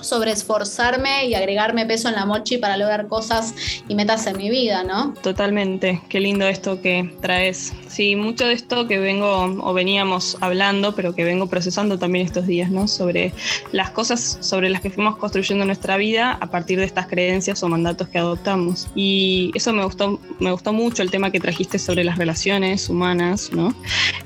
[0.00, 3.54] sobreesforzarme y agregarme peso en la mochi para lograr cosas
[3.88, 5.14] y metas en mi vida, ¿no?
[5.22, 7.72] Totalmente, qué lindo esto que traes.
[7.94, 12.44] Sí, mucho de esto que vengo o veníamos hablando, pero que vengo procesando también estos
[12.44, 12.88] días, ¿no?
[12.88, 13.32] Sobre
[13.70, 17.68] las cosas sobre las que fuimos construyendo nuestra vida a partir de estas creencias o
[17.68, 18.88] mandatos que adoptamos.
[18.96, 23.52] Y eso me gustó, me gustó mucho el tema que trajiste sobre las relaciones humanas,
[23.52, 23.72] ¿no?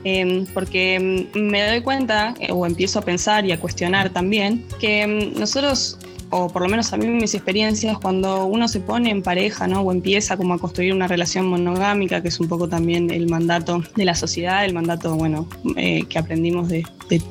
[0.03, 5.03] Em, porque me doy cuenta, eh, o empiezo a pensar y a cuestionar también, que
[5.03, 5.99] em, nosotros
[6.31, 9.81] o por lo menos a mí mis experiencias, cuando uno se pone en pareja, ¿no?
[9.81, 13.83] O empieza como a construir una relación monogámica, que es un poco también el mandato
[13.97, 16.85] de la sociedad, el mandato, bueno, eh, que aprendimos de,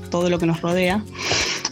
[0.10, 1.04] todo lo que nos rodea,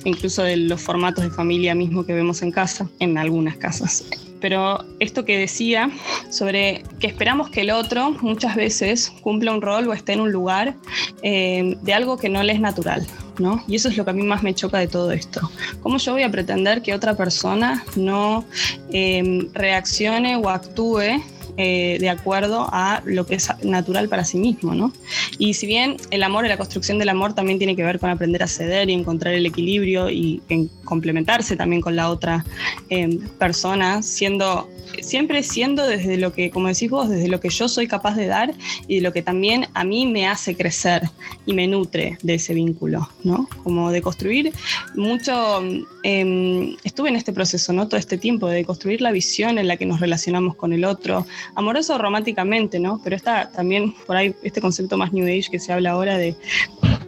[0.03, 4.05] incluso de los formatos de familia mismo que vemos en casa, en algunas casas
[4.41, 5.89] pero esto que decía
[6.29, 10.31] sobre que esperamos que el otro muchas veces cumpla un rol o esté en un
[10.31, 10.75] lugar
[11.23, 13.07] eh, de algo que no le es natural.
[13.39, 13.63] ¿No?
[13.67, 15.49] Y eso es lo que a mí más me choca de todo esto.
[15.81, 18.45] ¿Cómo yo voy a pretender que otra persona no
[18.91, 21.21] eh, reaccione o actúe
[21.57, 24.91] eh, de acuerdo a lo que es natural para sí mismo, ¿no?
[25.37, 28.09] Y si bien el amor y la construcción del amor también tiene que ver con
[28.09, 32.45] aprender a ceder y encontrar el equilibrio y en complementarse también con la otra
[32.89, 34.67] eh, persona, siendo
[35.01, 38.27] siempre siendo desde lo que, como decís vos, desde lo que yo soy capaz de
[38.27, 38.53] dar
[38.87, 41.03] y lo que también a mí me hace crecer
[41.45, 43.47] y me nutre de ese vínculo, ¿no?
[43.63, 44.53] Como de construir
[44.95, 45.61] mucho,
[46.03, 47.87] em, estuve en este proceso, ¿no?
[47.87, 51.25] Todo este tiempo de construir la visión en la que nos relacionamos con el otro,
[51.53, 52.99] amoroso románticamente, ¿no?
[53.03, 56.35] Pero está también por ahí este concepto más New Age que se habla ahora de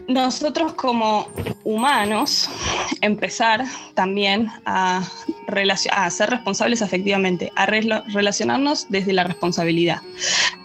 [0.08, 1.28] nosotros como
[1.64, 2.50] humanos
[3.02, 5.04] empezar también a,
[5.92, 10.02] a ser responsables efectivamente, a relacionarnos desde la responsabilidad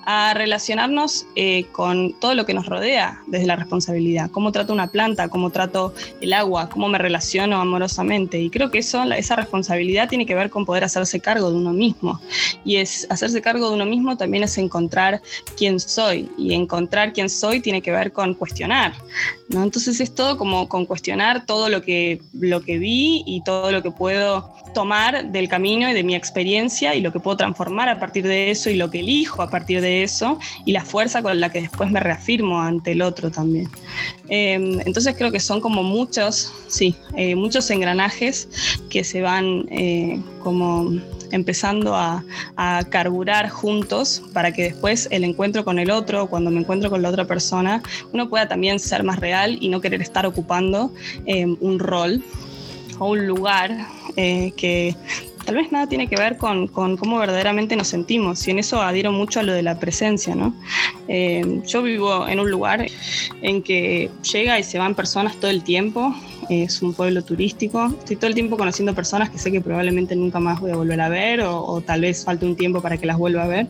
[0.05, 4.89] a relacionarnos eh, con todo lo que nos rodea desde la responsabilidad, cómo trato una
[4.89, 8.41] planta, cómo trato el agua, cómo me relaciono amorosamente.
[8.41, 11.73] Y creo que eso, esa responsabilidad tiene que ver con poder hacerse cargo de uno
[11.73, 12.21] mismo.
[12.65, 15.23] Y es hacerse cargo de uno mismo también es encontrar
[15.57, 16.31] quién soy.
[16.37, 18.93] Y encontrar quién soy tiene que ver con cuestionar.
[19.49, 19.63] ¿No?
[19.63, 23.83] Entonces es todo como con cuestionar todo lo que, lo que vi y todo lo
[23.83, 27.99] que puedo tomar del camino y de mi experiencia y lo que puedo transformar a
[27.99, 31.41] partir de eso y lo que elijo a partir de eso y la fuerza con
[31.41, 33.69] la que después me reafirmo ante el otro también.
[34.35, 38.49] Em, entonces creo que son como muchos, sí, eh, muchos engranajes
[38.89, 40.91] que se van eh, como
[41.33, 42.25] empezando a,
[42.89, 47.11] carburar juntos para que después el encuentro con el otro, cuando me encuentro con la
[47.11, 47.83] otra persona,
[48.15, 50.91] uno pueda también ser más real y no querer estar ocupando
[51.27, 52.23] em, un rol
[52.99, 54.97] o un lugar eh, que
[55.45, 59.13] tal vez nada tiene que ver con, cómo verdaderamente nos sentimos, y en eso adhiero
[59.13, 60.55] mucho a lo de la presencia, ¿no?
[61.09, 62.87] Eh, yo vivo en un lugar
[63.43, 66.15] en que llega y se van personas todo el tiempo,
[66.49, 67.87] es un pueblo turístico.
[67.99, 71.01] Estoy todo el tiempo conociendo personas que sé que probablemente nunca más voy a volver
[71.01, 73.67] a ver o, tal vez falte un tiempo para que las vuelva a ver.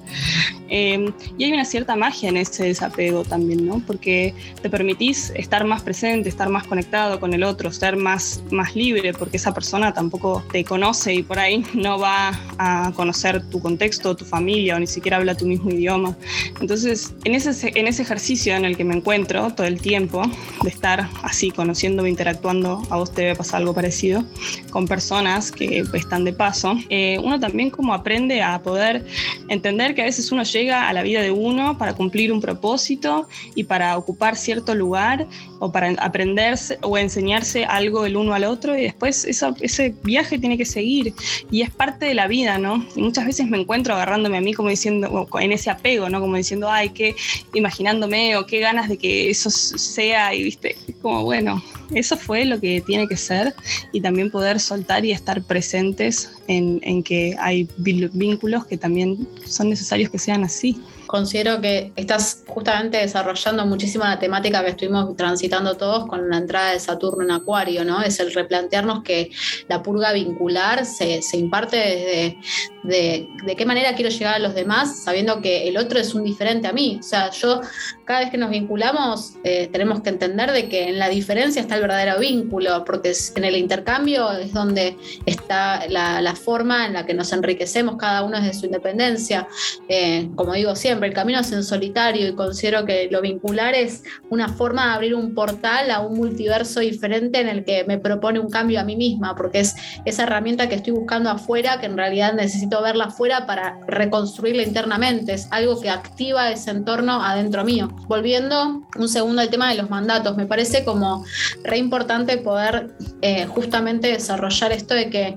[0.69, 3.83] Em, y hay una cierta magia en ese desapego también, ¿no?
[3.87, 8.75] Porque te permitís estar más presente, estar más conectado con el otro, ser más, más
[8.75, 13.61] libre, porque esa persona tampoco te conoce y por ahí no va a conocer tu
[13.61, 16.17] contexto, tu familia o ni siquiera habla tu mismo idioma.
[16.61, 20.23] Entonces, en ese, en ese ejercicio en el que me encuentro todo el tiempo,
[20.63, 24.25] de estar así, conociéndome, interactuando seguro a vos te debe pasar algo parecido,
[24.71, 29.05] con personas que están de paso, eh, uno también como aprende a poder
[29.49, 33.29] entender que a veces uno llega a la vida de uno para cumplir un propósito
[33.55, 35.27] y para ocupar cierto lugar
[35.59, 40.59] o para aprenderse o enseñarse algo el uno al otro y después ese viaje tiene
[40.59, 41.15] que seguir
[41.51, 42.85] y es parte de la vida, ¿no?
[42.97, 46.21] Y muchas veces me encuentro agarrándome a mí como diciendo, en ese apego, ¿no?
[46.21, 47.15] Como diciendo, ay, qué,
[47.55, 51.63] imaginándome o qué ganas de que eso sea y, viste, como, bueno,
[51.95, 53.55] eso fue lo que tiene que ser
[53.93, 59.71] y también poder soltar y estar presentes en, en que hay vínculos que también son
[59.71, 60.81] necesarios que sean así
[61.13, 66.73] considero que estás justamente desarrollando muchísimo la temática que estuvimos transitando todos con la entrada
[66.73, 68.01] de Saturno en Acuario, ¿no?
[68.01, 69.31] Es el replantearnos que
[69.69, 72.39] la purga vincular se, imparte desde
[72.83, 76.25] de, de, qué manera quiero llegar a los demás, sabiendo que el otro es un
[76.25, 76.99] diferente a mí.
[77.01, 77.61] O sea, yo
[78.05, 81.77] cada vez que nos vinculamos eh, tenemos que entender de que en la diferencia está
[81.77, 87.15] el verdadero vínculo, porque en el intercambio es donde está la, forma en la que
[87.15, 89.47] nos enriquecemos cada uno desde su independencia.
[89.89, 94.03] Eh, como digo siempre, el camino es en solitario y considero que lo vincular es
[94.31, 98.41] una forma de abrir un portal a un multiverso diferente en el que me propone
[98.41, 101.97] un cambio a mí misma, porque es esa herramienta que estoy buscando afuera, que en
[101.97, 107.89] realidad necesito verla afuera para reconstruirla internamente, es algo que activa ese entorno adentro mío.
[108.07, 111.25] Volviendo un segundo al tema de los mandatos, me parece como
[111.65, 115.37] re importante poder eh, justamente desarrollar esto de que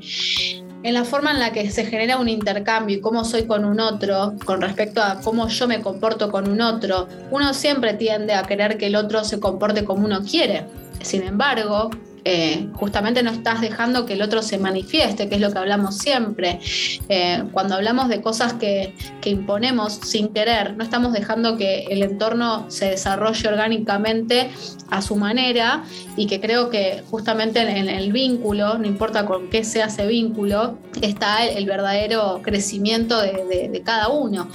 [0.86, 3.80] en la forma en la que se genera un intercambio y cómo soy con un
[3.80, 8.43] otro, con respecto a cómo yo me comporto con un otro, uno siempre tiende a
[8.43, 10.65] querer que el otro se comporte como uno quiere.
[11.02, 11.89] Sin embargo,
[12.27, 15.95] eh, justamente no estás dejando que el otro se manifieste, que es lo que hablamos
[15.99, 16.59] siempre.
[17.07, 22.69] Eh, cuando hablamos de cosas que, imponemos sin querer, no estamos dejando que el entorno
[22.69, 24.51] se desarrolle orgánicamente
[24.91, 25.83] a su manera
[26.15, 30.77] y que creo que justamente en, el vínculo, no importa con qué sea ese vínculo,
[31.01, 34.47] está el, verdadero crecimiento de, cada uno,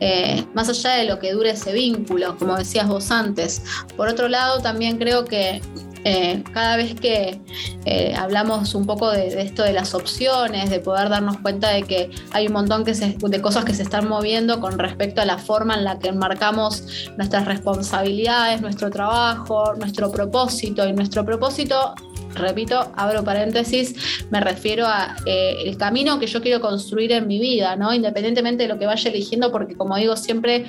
[0.00, 3.62] eh, más allá de lo que dure ese vínculo, como decías vos antes.
[3.96, 5.62] Por otro lado, también creo que
[6.04, 7.40] eh, cada vez que
[7.84, 12.10] eh, hablamos un poco de, esto de las opciones, de poder darnos cuenta de que
[12.32, 15.84] hay un montón de cosas que se están moviendo con respecto a la forma en
[15.84, 20.86] la que enmarcamos nuestras responsabilidades, nuestro trabajo, nuestro propósito.
[20.86, 21.94] Y nuestro propósito
[22.34, 27.38] repito, abro paréntesis, me refiero a eh, el camino que yo quiero construir en mi
[27.38, 27.92] vida, ¿no?
[27.92, 30.66] Independientemente de lo que vaya eligiendo, porque como digo siempre,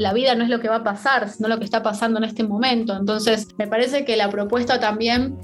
[0.00, 2.24] la vida no es lo que va a pasar, sino lo que está pasando en
[2.24, 2.96] este momento.
[2.96, 5.36] Entonces, me parece que la propuesta también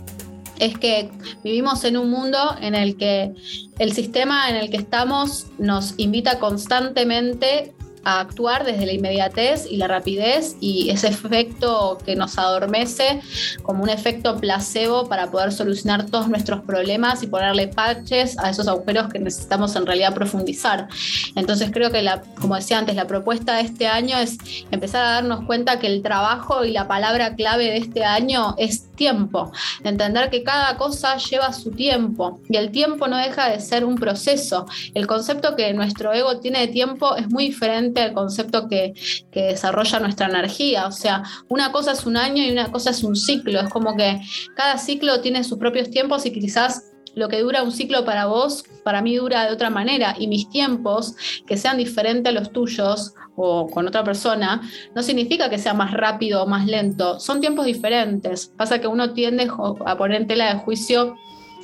[0.58, 1.10] es que
[1.44, 3.34] vivimos en un mundo en el que
[3.78, 7.74] el sistema en el que estamos nos invita constantemente
[8.06, 13.20] a actuar desde la inmediatez y la rapidez y ese efecto que nos adormece
[13.64, 18.68] como un efecto placebo para poder solucionar todos nuestros problemas y ponerle parches a esos
[18.68, 20.86] agujeros que necesitamos en realidad profundizar.
[21.34, 24.38] Entonces creo que, la, como decía antes, la propuesta de este año es
[24.70, 28.85] empezar a darnos cuenta que el trabajo y la palabra clave de este año es
[28.96, 29.52] tiempo,
[29.84, 33.96] entender que cada cosa lleva su tiempo y el tiempo no deja de ser un
[33.96, 34.66] proceso.
[34.94, 38.94] El concepto que nuestro ego tiene de tiempo es muy diferente el concepto que,
[39.32, 40.86] desarrolla nuestra energía.
[40.86, 43.60] O sea, una cosa es un año y una cosa es un ciclo.
[43.60, 44.20] Es como que
[44.56, 48.64] cada ciclo tiene sus propios tiempos y quizás lo que dura un ciclo para vos,
[48.84, 50.14] para mí dura de otra manera.
[50.18, 54.60] Y mis tiempos, que sean diferentes a los tuyos o con otra persona,
[54.94, 57.18] no significa que sea más rápido o más lento.
[57.18, 58.52] Son tiempos diferentes.
[58.56, 59.50] Pasa que uno tiende
[59.86, 61.16] a poner en tela de juicio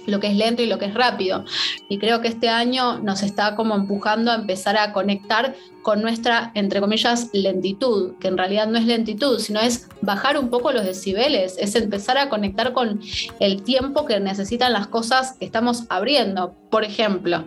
[0.06, 1.44] lo que es lento y lo que es rápido.
[1.88, 6.52] Y creo que este año nos está como empujando a empezar a conectar con nuestra,
[6.54, 10.84] entre comillas, lentitud, que en realidad no es lentitud, sino es bajar un poco los
[10.84, 13.00] decibeles, es empezar a conectar con
[13.40, 16.54] el tiempo que necesitan las cosas que estamos abriendo.
[16.70, 17.44] Por ejemplo,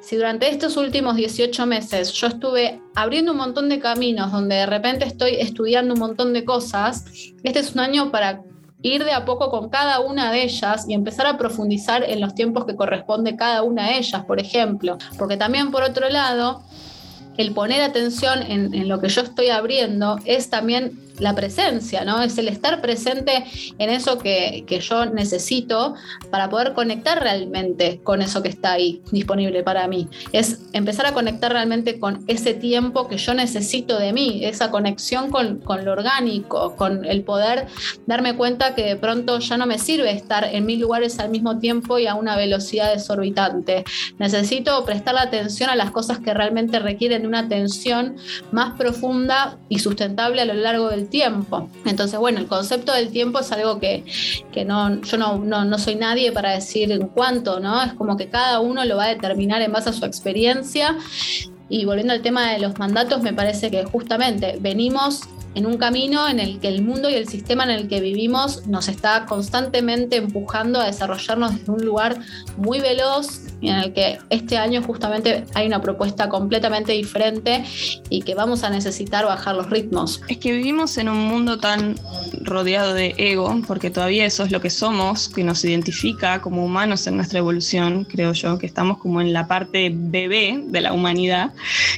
[0.00, 4.66] si durante estos últimos 18 meses yo estuve abriendo un montón de caminos donde de
[4.66, 7.04] repente estoy estudiando un montón de cosas,
[7.44, 8.42] este es un año para
[8.82, 12.34] ir de a poco con cada una de ellas y empezar a profundizar en los
[12.34, 14.98] tiempos que corresponde cada una de ellas, por ejemplo.
[15.18, 16.62] Porque también por otro lado,
[17.36, 22.22] el poner atención en, en lo que yo estoy abriendo es también la presencia, ¿no?
[22.22, 23.44] Es el estar presente
[23.78, 25.94] en eso que, yo necesito
[26.30, 30.08] para poder conectar realmente con eso que está ahí disponible para mí.
[30.32, 35.30] Es empezar a conectar realmente con ese tiempo que yo necesito de mí, esa conexión
[35.30, 37.66] con, lo orgánico, con el poder
[38.06, 41.58] darme cuenta que de pronto ya no me sirve estar en mil lugares al mismo
[41.58, 43.84] tiempo y a una velocidad desorbitante.
[44.18, 48.16] Necesito prestar la atención a las cosas que realmente requieren una atención
[48.50, 51.68] más profunda y sustentable a lo largo del tiempo.
[51.84, 54.04] Entonces, bueno, el concepto del tiempo es algo que,
[54.64, 57.82] no, yo no, no, soy nadie para decir en cuánto, ¿no?
[57.82, 60.96] Es como que cada uno lo va a determinar en base a su experiencia.
[61.68, 65.22] Y volviendo al tema de los mandatos, me parece que justamente venimos
[65.54, 68.66] en un camino en el que el mundo y el sistema en el que vivimos
[68.66, 72.18] nos está constantemente empujando a desarrollarnos desde un lugar
[72.56, 77.64] muy veloz y en el que este año justamente hay una propuesta completamente diferente
[78.08, 80.22] y que vamos a necesitar bajar los ritmos.
[80.28, 81.96] Es que vivimos en un mundo tan
[82.42, 87.06] rodeado de ego, porque todavía eso es lo que somos, que nos identifica como humanos
[87.06, 91.52] en nuestra evolución, creo yo, que estamos como en la parte bebé de la humanidad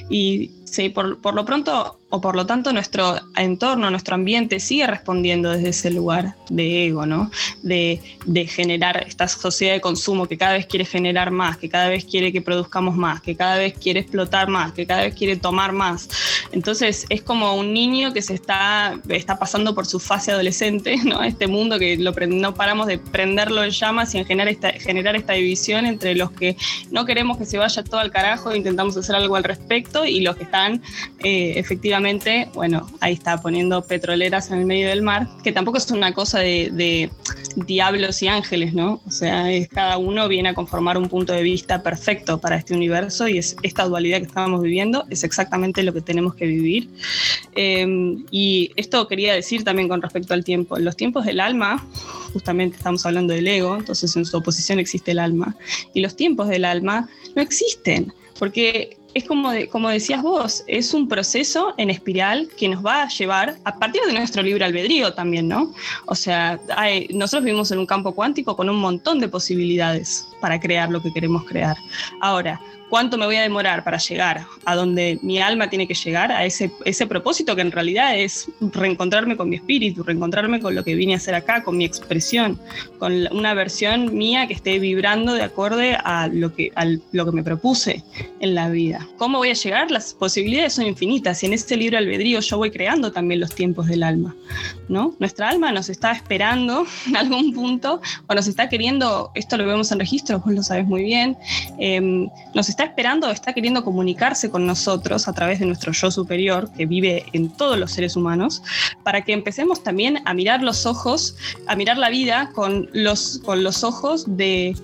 [0.09, 4.87] y Sí, por, por, lo pronto o por lo tanto nuestro entorno, nuestro ambiente sigue
[4.87, 7.31] respondiendo desde ese lugar de ego, ¿no?
[7.63, 11.89] De, de, generar esta sociedad de consumo que cada vez quiere generar más, que cada
[11.89, 15.37] vez quiere que produzcamos más, que cada vez quiere explotar más, que cada vez quiere
[15.37, 16.11] tomar más.
[16.53, 21.23] Entonces es como un niño que se está, está pasando por su fase adolescente, ¿no?
[21.23, 25.17] Este mundo que lo, no paramos de prenderlo en llamas y en generar esta, generar
[25.17, 26.59] esta división entre los que
[26.91, 30.21] no queremos que se vaya todo al carajo e intentamos hacer algo al respecto y
[30.21, 30.83] los que están
[31.25, 32.02] eh, efectivamente,
[32.55, 36.41] bueno, ahí está poniendo petroleras en el medio del mar, que tampoco es una cosa
[36.41, 37.11] de,
[37.55, 39.01] diablos y ángeles, ¿no?
[39.07, 42.75] O sea, es, cada uno viene a conformar un punto de vista perfecto para este
[42.75, 46.89] universo y es esta dualidad que estamos viviendo es exactamente lo que tenemos que vivir.
[47.55, 50.79] Eh, y esto quería decir también con respecto al tiempo.
[50.79, 51.87] Los tiempos del alma,
[52.33, 55.57] justamente estamos hablando del ego, entonces en su oposición existe el alma,
[55.95, 61.09] y los tiempos del alma no existen, porque es como, como decías vos, es un
[61.09, 65.49] proceso en espiral que nos va a llevar a partir de nuestro libre albedrío también,
[65.49, 65.73] ¿no?
[66.07, 66.59] O sea,
[67.11, 71.13] nosotros vivimos en un campo cuántico con un montón de posibilidades para crear lo que
[71.13, 71.77] queremos crear.
[72.21, 72.61] Ahora,
[72.93, 76.45] cuánto me voy a demorar para llegar a donde mi alma tiene que llegar, a
[76.45, 80.95] ese, ese propósito que en realidad es reencontrarme con mi espíritu, reencontrarme con lo que
[80.95, 82.61] vine a hacer acá, con mi expresión,
[82.99, 87.33] con una versión mía que esté vibrando de acorde a lo que, a lo que
[87.33, 88.05] me propuse
[88.41, 89.09] en la vida.
[89.17, 89.91] ¿Cómo voy a llegar?
[89.91, 93.87] Las posibilidades son infinitas y en este libro albedrío yo voy creando también los tiempos
[93.87, 94.37] del alma.
[94.89, 95.15] ¿no?
[95.19, 99.91] Nuestra alma nos está esperando en algún punto o nos está queriendo, esto lo vemos
[99.93, 101.39] en registro, vos lo sabes muy bien,
[101.79, 106.71] em, nos está esperando, está queriendo comunicarse con nosotros a través de nuestro yo superior,
[106.77, 108.63] que vive en todos los seres humanos,
[109.03, 113.63] para que empecemos también a mirar los ojos, a mirar la vida con los, con
[113.65, 114.75] los ojos de,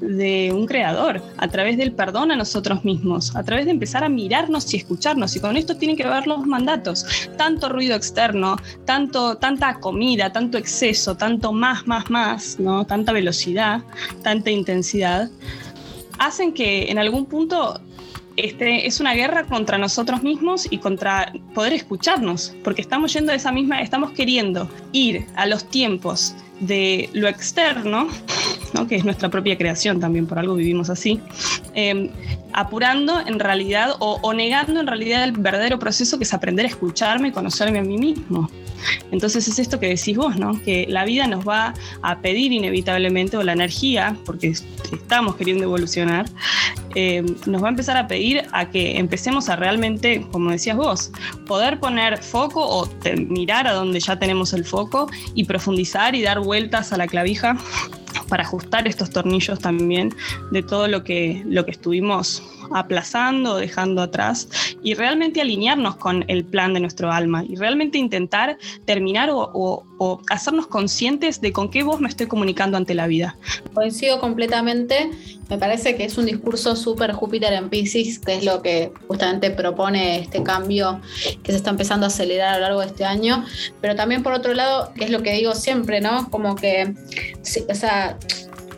[0.00, 4.08] de un creador, a través del perdón a nosotros mismos, a través de empezar a
[4.08, 5.36] mirarnos y escucharnos.
[5.36, 7.06] Y con esto tienen que ver los mandatos.
[7.36, 12.84] Tanto ruido externo, tanto, tanta comida, tanto exceso, tanto más, más, más, ¿no?
[12.84, 13.82] tanta velocidad,
[14.22, 15.30] tanta intensidad,
[16.18, 17.80] hacen que en algún punto
[18.36, 23.38] este, es una guerra contra nosotros mismos y contra poder escucharnos, porque estamos yendo de
[23.38, 28.08] esa misma, estamos queriendo ir a los tiempos de lo externo,
[28.88, 31.20] que es nuestra propia creación también, por algo vivimos así,
[31.74, 32.10] em,
[32.52, 37.28] apurando en realidad o, negando en realidad el verdadero proceso que es aprender a escucharme
[37.28, 38.50] y conocerme a mí mismo.
[39.10, 40.62] Entonces es esto que decís vos, ¿no?
[40.62, 46.26] Que la vida nos va a pedir inevitablemente, o la energía, porque estamos queriendo evolucionar,
[46.94, 51.10] eh, nos va a empezar a pedir a que empecemos a realmente, como decías vos,
[51.46, 52.88] poder poner foco o
[53.28, 57.56] mirar a donde ya tenemos el foco y profundizar y dar vueltas a la clavija
[58.26, 60.14] para ajustar estos tornillos también
[60.50, 62.42] de todo lo que, lo que estuvimos
[62.74, 64.48] aplazando, dejando atrás
[64.82, 69.82] y realmente alinearnos con el plan de nuestro alma y realmente intentar terminar o,
[70.30, 73.36] hacernos conscientes de con qué voz me estoy comunicando ante la vida.
[73.72, 75.10] Coincido completamente.
[75.48, 79.50] Me parece que es un discurso súper Júpiter en Pisces, que es lo que justamente
[79.50, 81.00] propone este cambio
[81.42, 83.44] que se está empezando a acelerar a lo largo de este año.
[83.80, 86.28] Pero también por otro lado, que es lo que digo siempre, ¿no?
[86.30, 86.94] Como que,
[87.68, 88.18] o sea,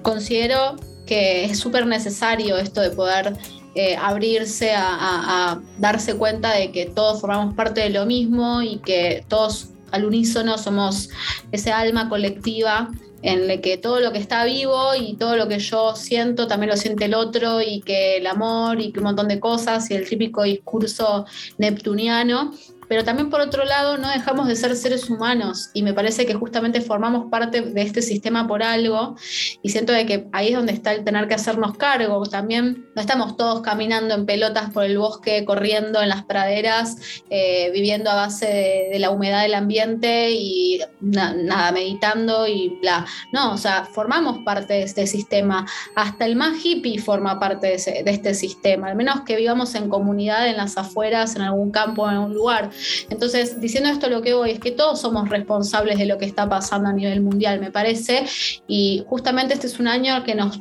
[0.02, 3.32] considero que es súper necesario esto de poder
[3.74, 9.24] eh, abrirse a, darse cuenta de que todos formamos parte de lo mismo y que
[9.28, 11.10] todos al unísono somos
[11.52, 12.90] ese alma colectiva
[13.22, 16.70] en la que todo lo que está vivo y todo lo que yo siento también
[16.70, 19.94] lo siente el otro y que el amor y que un montón de cosas y
[19.94, 21.26] el típico discurso
[21.56, 22.52] neptuniano
[22.88, 26.34] pero también por otro lado no dejamos de ser seres humanos y me parece que
[26.34, 29.16] justamente formamos parte de este sistema por algo
[29.62, 32.24] y siento de que ahí es donde está el tener que hacernos cargo.
[32.26, 36.96] También no estamos todos caminando en pelotas por el bosque, corriendo en las praderas,
[37.30, 43.06] eh, viviendo a base de, la humedad del ambiente y nada, meditando y bla.
[43.32, 45.66] No, o sea, formamos parte de este sistema.
[45.94, 49.88] Hasta el más hippie forma parte de, de este sistema, al menos que vivamos en
[49.88, 52.70] comunidad, en las afueras, en algún campo, en algún lugar
[53.10, 56.48] Entonces, diciendo esto lo que voy es que todos somos responsables de lo que está
[56.48, 58.24] pasando a nivel mundial, me parece,
[58.66, 60.60] y justamente este es un año que nos,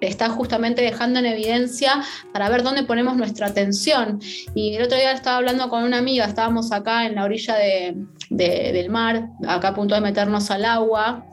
[0.00, 4.20] está justamente dejando en evidencia para ver dónde ponemos nuestra atención.
[4.54, 7.56] Y el otro día estaba hablando con una amiga, estábamos acá en la orilla
[8.30, 11.24] del mar, acá a punto de meternos al agua,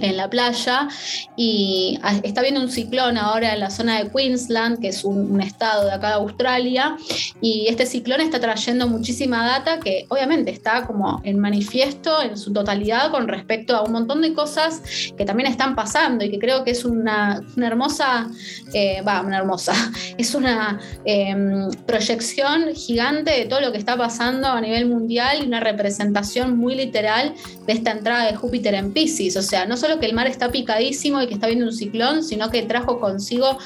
[0.00, 0.88] en la playa
[1.36, 5.84] y está viendo un ciclón ahora en la zona de Queensland, que es un, estado
[5.86, 6.96] de acá de Australia,
[7.40, 12.52] y este ciclón está trayendo muchísima data que obviamente está como en manifiesto en su
[12.52, 14.80] totalidad con respecto a un montón de cosas
[15.16, 18.28] que también están pasando y que creo que es una, hermosa,
[18.72, 19.74] eh, va, una hermosa,
[20.18, 25.46] es una em, proyección gigante de todo lo que está pasando a nivel mundial y
[25.46, 27.34] una representación muy literal
[27.66, 30.50] de esta entrada de Júpiter en Pisces, o sea, no solo que el mar está
[30.50, 33.58] picadísimo y que está viendo un ciclón, sino que trajo consigo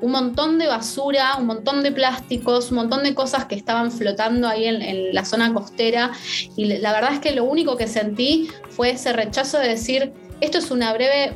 [0.00, 4.46] un montón de basura, un montón de plásticos, un montón de cosas que estaban flotando
[4.46, 6.12] ahí en, en, la zona costera.
[6.54, 10.58] Y la verdad es que lo único que sentí fue ese rechazo de decir, esto
[10.58, 11.32] es una breve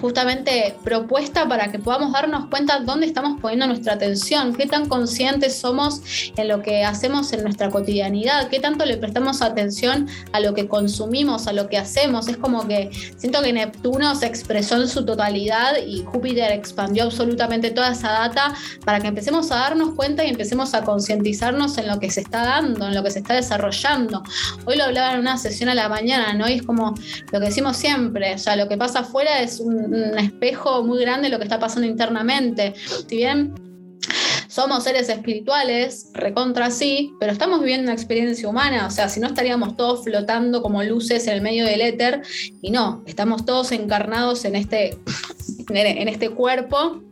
[0.00, 5.58] justamente propuesta para que podamos darnos cuenta dónde estamos poniendo nuestra atención, qué tan conscientes
[5.58, 6.00] somos
[6.36, 10.68] en lo que hacemos en nuestra cotidianidad, qué tanto le prestamos atención a lo que
[10.68, 12.28] consumimos, a lo que hacemos.
[12.28, 17.70] Es como que siento que Neptuno se expresó en su totalidad y Júpiter expandió absolutamente
[17.70, 21.98] toda esa data para que empecemos a darnos cuenta y empecemos a concientizarnos en lo
[21.98, 24.22] que se está dando, en lo que se está desarrollando.
[24.64, 26.48] Hoy lo hablaba en una sesión a la mañana, ¿no?
[26.48, 26.94] Y es como
[27.32, 31.00] lo que decimos siempre, o sea, lo que pasa afuera es un un espejo muy
[31.00, 32.74] grande de lo que está pasando internamente.
[33.08, 33.54] Si bien
[34.48, 39.26] somos seres espirituales, recontra sí, pero estamos viviendo una experiencia humana, o sea, si no
[39.26, 42.22] estaríamos todos flotando como luces en el medio del éter,
[42.62, 44.98] y no, estamos todos encarnados en este,
[45.68, 47.02] en este cuerpo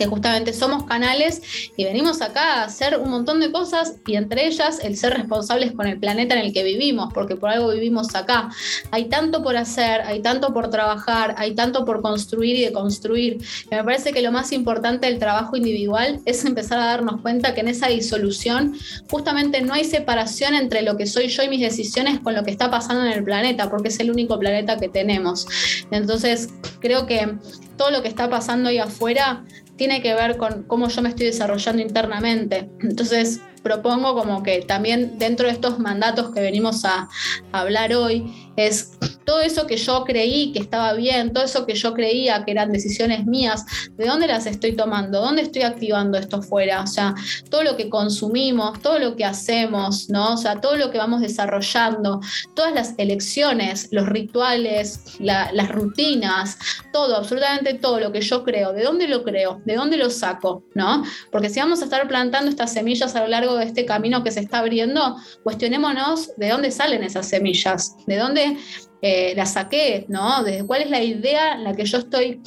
[0.00, 1.42] que justamente somos canales
[1.76, 5.72] y venimos acá a hacer un montón de cosas y entre ellas el ser responsables
[5.72, 8.48] con el planeta en el que vivimos, porque por algo vivimos acá.
[8.92, 13.44] Hay tanto por hacer, hay tanto por trabajar, hay tanto por construir y deconstruir.
[13.70, 17.52] Y me parece que lo más importante del trabajo individual es empezar a darnos cuenta
[17.52, 18.78] que en esa disolución
[19.10, 22.52] justamente no hay separación entre lo que soy yo y mis decisiones con lo que
[22.52, 25.46] está pasando en el planeta, porque es el único planeta que tenemos.
[25.90, 26.48] Entonces,
[26.80, 27.36] creo que
[27.76, 29.44] todo lo que está pasando ahí afuera
[29.80, 32.68] tiene que ver con cómo yo me estoy desarrollando internamente.
[32.82, 37.08] Entonces, propongo como que también dentro de estos mandatos que venimos a,
[37.52, 38.92] hablar hoy, es
[39.24, 42.72] todo eso que yo creí que estaba bien, todo eso que yo creía que eran
[42.72, 43.64] decisiones mías,
[43.96, 45.20] ¿de dónde las estoy tomando?
[45.20, 46.82] ¿Dónde estoy activando esto fuera?
[46.82, 47.14] O sea,
[47.48, 50.34] todo lo que consumimos, todo lo que hacemos, ¿no?
[50.34, 52.20] O sea, todo lo que vamos desarrollando,
[52.54, 56.58] todas las elecciones, los rituales, las rutinas,
[56.92, 59.60] todo, absolutamente todo lo que yo creo, ¿de dónde lo creo?
[59.64, 60.64] ¿De dónde lo saco?
[60.74, 61.04] ¿No?
[61.30, 64.30] Porque si vamos a estar plantando estas semillas a lo largo de este camino que
[64.30, 68.56] se está abriendo, cuestionémonos de dónde salen esas semillas, de dónde
[69.02, 70.42] eh, las saqué, ¿no?
[70.44, 72.40] De cuál es la idea en la que yo estoy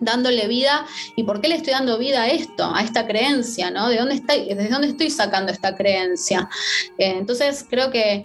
[0.00, 0.86] dándole vida
[1.16, 3.88] y por qué le estoy dando vida a esto, a esta creencia, ¿no?
[3.88, 6.48] ¿De dónde estoy, ¿Desde dónde estoy sacando esta creencia?
[6.98, 8.24] Eh, entonces creo que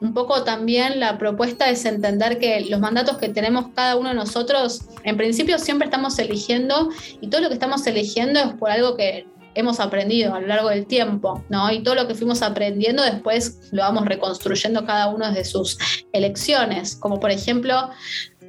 [0.00, 4.14] un poco también la propuesta es entender que los mandatos que tenemos cada uno de
[4.14, 8.96] nosotros, en principio siempre estamos eligiendo y todo lo que estamos eligiendo es por algo
[8.96, 11.70] que hemos aprendido a lo largo del tiempo, ¿no?
[11.70, 15.78] Y todo lo que fuimos aprendiendo después lo vamos reconstruyendo cada uno desde sus
[16.12, 17.90] elecciones, como por ejemplo,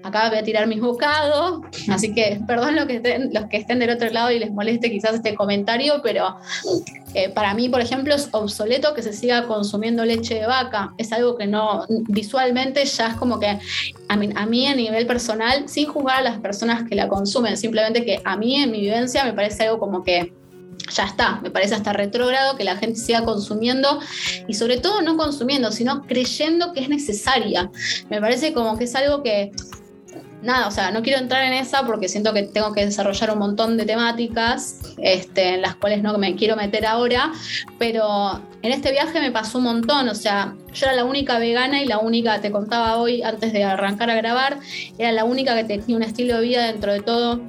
[0.03, 3.79] acá voy a tirar mis bocados, así que perdón los que, estén, los que estén
[3.79, 6.37] del otro lado y les moleste quizás este comentario, pero
[7.13, 10.93] eh, para mí, por ejemplo, es obsoleto que se siga consumiendo leche de vaca.
[10.97, 13.59] Es algo que no, visualmente ya es como que
[14.07, 17.57] a mí, a mí a nivel personal, sin juzgar a las personas que la consumen,
[17.57, 20.33] simplemente que a mí en mi vivencia me parece algo como que
[20.89, 23.99] ya está, me parece hasta retrógrado que la gente siga consumiendo
[24.47, 27.69] y sobre todo no consumiendo, sino creyendo que es necesaria.
[28.09, 29.51] Me parece como que es algo que,
[30.41, 33.39] nada, o sea, no quiero entrar en esa porque siento que tengo que desarrollar un
[33.39, 37.31] montón de temáticas este, en las cuales no me quiero meter ahora,
[37.77, 41.81] pero en este viaje me pasó un montón, o sea, yo era la única vegana
[41.81, 44.59] y la única, te contaba hoy antes de arrancar a grabar,
[44.97, 47.41] era la única que tenía un estilo de vida dentro de todo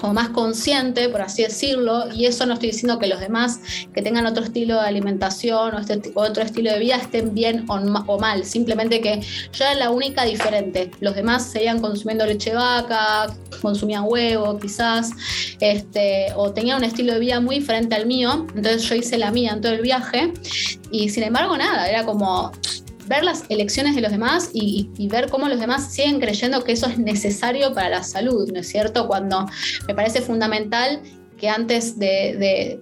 [0.00, 3.60] como más consciente, por así decirlo, y eso no estoy diciendo que los demás
[3.94, 8.18] que tengan otro estilo de alimentación o este, otro estilo de vida estén bien o,
[8.18, 10.90] mal, simplemente que yo era la única diferente.
[11.00, 15.10] Los demás seguían consumiendo leche vaca, consumían huevo quizás,
[15.60, 19.30] este, o tenían un estilo de vida muy diferente al mío, entonces yo hice la
[19.30, 20.32] mía en todo el viaje,
[20.90, 22.52] y sin embargo nada, era como
[23.06, 26.86] ver las elecciones de los demás y, ver cómo los demás siguen creyendo que eso
[26.86, 29.06] es necesario para la salud, ¿no es cierto?
[29.06, 29.46] Cuando
[29.86, 31.00] me parece fundamental
[31.38, 32.80] que antes de,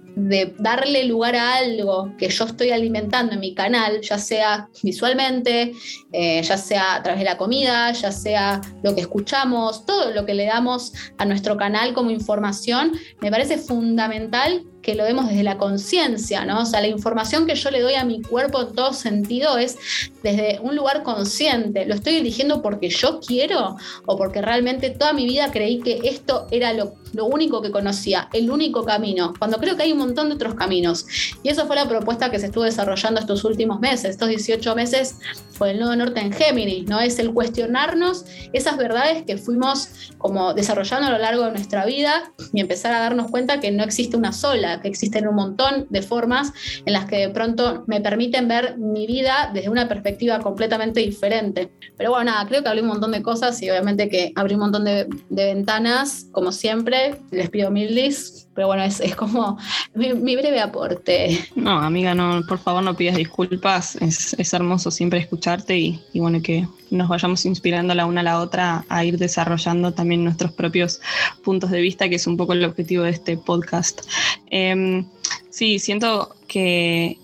[0.59, 5.73] darle lugar a algo que yo estoy alimentando en mi canal, ya sea visualmente,
[6.13, 10.25] eh, ya sea a través de la comida, ya sea lo que escuchamos, todo lo
[10.25, 15.41] que le damos a nuestro canal como información, me parece fundamental que lo vemos desde
[15.41, 16.61] la conciencia, ¿no?
[16.61, 19.79] O sea, la información que yo le doy a mi cuerpo en todo sentido es
[20.21, 21.87] desde un lugar consciente.
[21.87, 26.45] ¿Lo estoy eligiendo porque yo quiero o porque realmente toda mi vida creí que esto
[26.51, 29.33] era lo, lo único que conocía, el único camino?
[29.39, 31.07] Cuando creo que hay un montón de otros caminos.
[31.41, 35.15] Y eso fue la propuesta que se estuvo desarrollando estos últimos meses, estos 18 meses
[35.55, 36.99] fue el Nuevo Norte en Géminis, ¿no?
[36.99, 42.33] Es el cuestionarnos esas verdades que fuimos como desarrollando a lo largo de nuestra vida
[42.53, 46.01] y empezar a darnos cuenta que no existe una sola, que existen un montón de
[46.01, 46.53] formas
[46.85, 51.71] en las que de pronto me permiten ver mi vida desde una perspectiva completamente diferente.
[51.97, 54.61] Pero bueno, nada, creo que hablé un montón de cosas y obviamente que abrí un
[54.61, 59.57] montón de, ventanas, como siempre, les pido mil dis pero bueno, es, como
[59.93, 61.45] mi, breve aporte.
[61.55, 63.97] No, amiga, no, por favor no pidas disculpas.
[63.97, 68.85] Es, hermoso siempre escucharte y, bueno, que nos vayamos inspirando la una a la otra
[68.87, 71.01] a ir desarrollando también nuestros propios
[71.43, 74.01] puntos de vista, que es un poco el objetivo de este podcast.
[74.49, 75.05] Em,
[75.49, 77.17] sí, siento que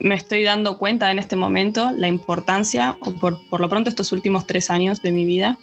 [0.00, 4.46] me estoy dando cuenta en este momento la importancia, o por, lo pronto estos últimos
[4.46, 5.58] tres años de mi vida,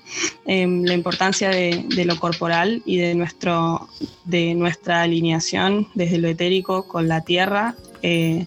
[0.45, 3.88] em, la importancia de, lo corporal y de, nuestro,
[4.25, 7.75] de nuestra alineación desde lo etérico con la tierra.
[8.01, 8.45] Eh,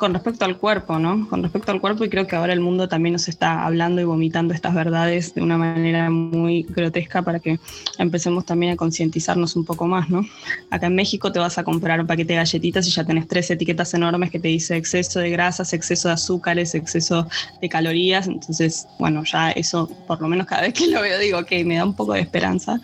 [0.00, 1.28] con respecto al cuerpo, ¿no?
[1.28, 4.04] Con respecto al cuerpo y creo que ahora el mundo también nos está hablando y
[4.04, 7.60] vomitando estas verdades de una manera muy grotesca para que
[7.98, 10.24] empecemos también a concientizarnos un poco más, ¿no?
[10.70, 13.50] Acá en México te vas a comprar un paquete de galletitas y ya tenés tres
[13.50, 17.28] etiquetas enormes que te dice exceso de grasas, exceso de azúcares, exceso
[17.60, 21.44] de calorías, entonces, bueno, ya eso por lo menos cada vez que lo veo digo
[21.44, 22.80] que me da un poco de esperanza.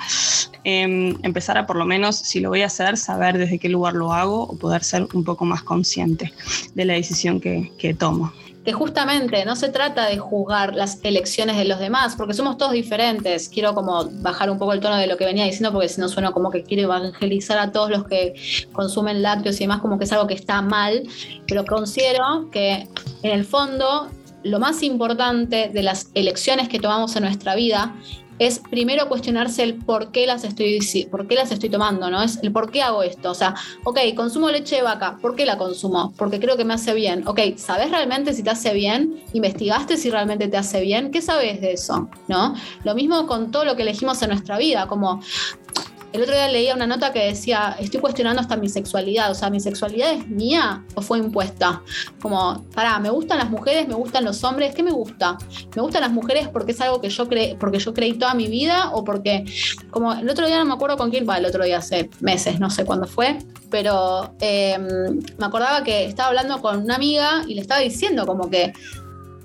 [0.64, 3.94] Em, empezar a por lo menos, si lo voy a hacer, saber desde qué lugar
[3.94, 6.32] lo hago o poder ser un poco más consciente
[6.74, 6.94] de la
[7.78, 8.32] que tomo
[8.66, 12.72] que justamente no se trata de juzgar las elecciones de los demás, porque somos todos
[12.72, 13.48] diferentes.
[13.48, 16.08] Quiero como bajar un poco el tono de lo que venía diciendo, porque si no
[16.08, 18.34] suena como que quiero evangelizar a todos los que
[18.72, 21.04] consumen lácteos y demás, como que es algo que está mal,
[21.46, 22.88] pero considero que
[23.22, 24.10] en el fondo
[24.42, 27.94] lo más importante de las elecciones que tomamos en nuestra vida
[28.38, 30.78] es primero cuestionarse el por qué las estoy,
[31.10, 32.22] por qué las estoy tomando, ¿no?
[32.22, 33.30] Es el por qué hago esto.
[33.30, 36.12] O sea, ok, consumo leche de vaca, ¿por qué la consumo?
[36.16, 37.26] Porque creo que me hace bien.
[37.26, 39.22] Ok, ¿sabes realmente si te hace bien?
[39.32, 41.10] ¿Investigaste si realmente te hace bien?
[41.10, 42.08] ¿Qué sabes de eso?
[42.28, 42.54] ¿No?
[42.84, 45.20] Lo mismo con todo lo que elegimos en nuestra vida, como
[46.16, 49.50] el otro día leía una nota que decía, estoy cuestionando hasta mi sexualidad, o sea,
[49.50, 51.82] ¿mi sexualidad es mía o fue impuesta?
[52.20, 53.86] Como, pará, ¿me gustan las mujeres?
[53.86, 54.74] ¿Me gustan los hombres?
[54.74, 55.36] ¿Qué me gusta?
[55.74, 58.48] ¿Me gustan las mujeres porque es algo que yo creí, porque yo creí toda mi
[58.48, 59.44] vida o porque,
[59.90, 62.58] como el otro día no me acuerdo con quién, va, el otro día hace meses,
[62.58, 63.38] no sé cuándo fue,
[63.70, 68.48] pero em, me acordaba que estaba hablando con una amiga y le estaba diciendo como
[68.48, 68.72] que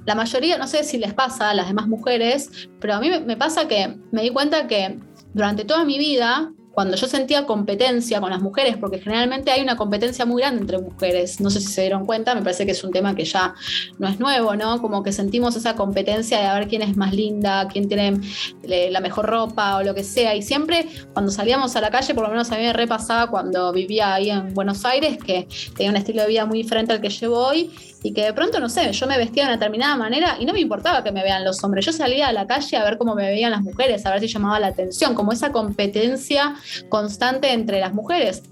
[0.06, 2.50] la mayoría, no sé si les pasa a las demás mujeres,
[2.80, 4.98] pero a mí me pasa que me di cuenta que
[5.34, 9.76] durante toda mi vida, cuando yo sentía competencia con las mujeres, porque generalmente hay una
[9.76, 12.84] competencia muy grande entre mujeres, no sé si se dieron cuenta, me parece que es
[12.84, 13.54] un tema que ya
[14.00, 14.82] no es nuevo, ¿no?
[14.82, 18.20] Como que sentimos esa competencia de a ver quién es más linda, quién tiene
[18.64, 22.24] la mejor ropa o lo que sea, y siempre cuando salíamos a la calle, por
[22.24, 25.98] lo menos a mí me repasaba cuando vivía ahí en Buenos Aires, que tenía un
[25.98, 27.72] estilo de vida muy diferente al que llevo hoy,
[28.04, 30.54] y que de pronto, no sé, yo me vestía de una determinada manera y no
[30.54, 31.86] me importaba que me vean los hombres.
[31.86, 34.28] Yo salía a la calle a ver cómo me veían las mujeres, a ver si
[34.28, 36.56] llamaba la atención, como esa competencia
[36.90, 38.44] constante entre las mujeres.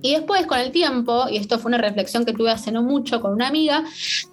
[0.00, 3.20] Y después, con el tiempo, y esto fue una reflexión que tuve hace no mucho
[3.20, 3.84] con una amiga,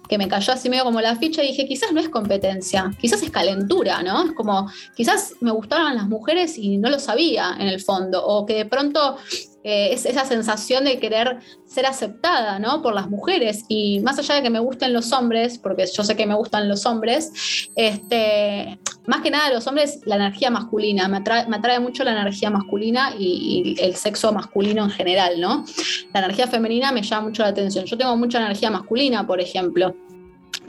[0.08, 3.22] que me cayó así medio como la ficha, y dije, quizás no es competencia, quizás
[3.22, 4.24] es calentura, ¿no?
[4.24, 8.46] Es como, quizás me gustaban las mujeres y no lo sabía en el fondo, o
[8.46, 9.16] que de pronto
[9.62, 12.82] eh, es esa sensación de querer ser aceptada ¿no?
[12.82, 13.64] por las mujeres.
[13.68, 16.68] Y más allá de que me gusten los hombres, porque yo sé que me gustan
[16.68, 22.12] los hombres, este, más que nada los hombres, la energía masculina, me atrae, mucho la
[22.12, 25.64] energía masculina y, y, el sexo masculino en general, ¿no?
[26.12, 27.84] La energía femenina me llama mucho la atención.
[27.84, 29.94] Yo tengo mucha energía masculina, por ejemplo.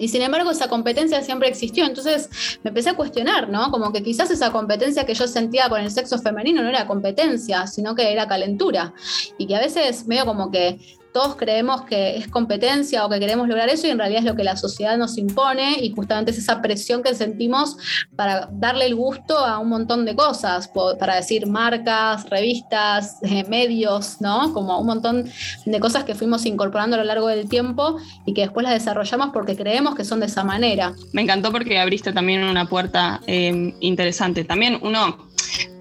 [0.02, 1.86] Y sin embargo, esa competencia siempre existió.
[1.86, 2.28] Entonces
[2.64, 3.70] me empecé a cuestionar, ¿no?
[3.70, 7.68] Como que quizás esa competencia que yo sentía con el sexo femenino no era competencia,
[7.68, 8.96] sino que era calentura.
[9.38, 10.80] Y que a veces medio como que
[11.14, 14.36] todos creemos que es competencia o que queremos lograr eso y en realidad es lo
[14.36, 17.78] que la sociedad nos impone y justamente es esa presión que sentimos
[18.16, 24.22] para darle el gusto a un montón de cosas, para decir marcas, revistas, eh, medios,
[24.22, 24.54] ¿no?
[24.54, 25.30] Como un montón
[25.66, 29.30] de cosas que fuimos incorporando a lo largo del tiempo y que después las desarrollamos
[29.34, 30.94] porque creemos que son de esa manera.
[31.14, 34.44] Me encantó porque abriste también una puerta eh, interesante.
[34.44, 35.31] También uno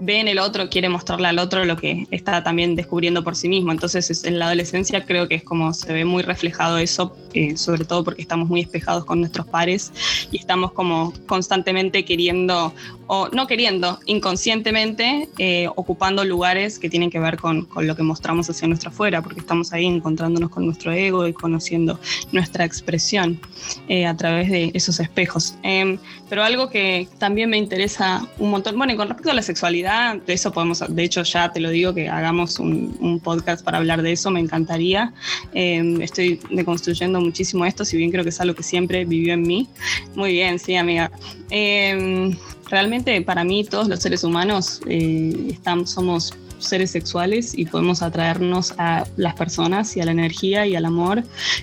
[0.00, 3.48] ve en el otro, quiere mostrarle al otro lo que está también descubriendo por sí
[3.48, 3.72] mismo.
[3.72, 7.84] Entonces en la adolescencia creo que es como se ve muy reflejado eso, eh, sobre
[7.84, 9.92] todo porque estamos muy espejados con nuestros pares
[10.30, 12.74] y estamos como constantemente queriendo,
[13.06, 18.02] o no queriendo, inconscientemente eh, ocupando lugares que tienen que ver con, con, lo que
[18.02, 21.98] mostramos hacia nuestra afuera, porque estamos ahí encontrándonos con nuestro ego y conociendo
[22.32, 23.40] nuestra expresión
[23.88, 25.54] eh, a través de esos espejos.
[25.62, 25.98] Em,
[26.28, 30.16] pero algo que también me interesa un montón, bueno, y con respecto a la sexualidad,
[30.22, 34.00] de eso podemos, de hecho ya te lo digo, que hagamos un, podcast para hablar
[34.02, 35.12] de eso, me encantaría.
[35.52, 39.42] Em, estoy deconstruyendo muchísimo esto, si bien creo que es algo que siempre vivió en
[39.42, 39.68] mí.
[40.14, 41.10] Muy bien, sí, amiga.
[41.50, 42.30] Eh,
[42.70, 48.74] realmente para mí todos los seres humanos eh, estamos, somos seres sexuales y podemos atraernos
[48.78, 51.22] a las personas y a la energía y al amor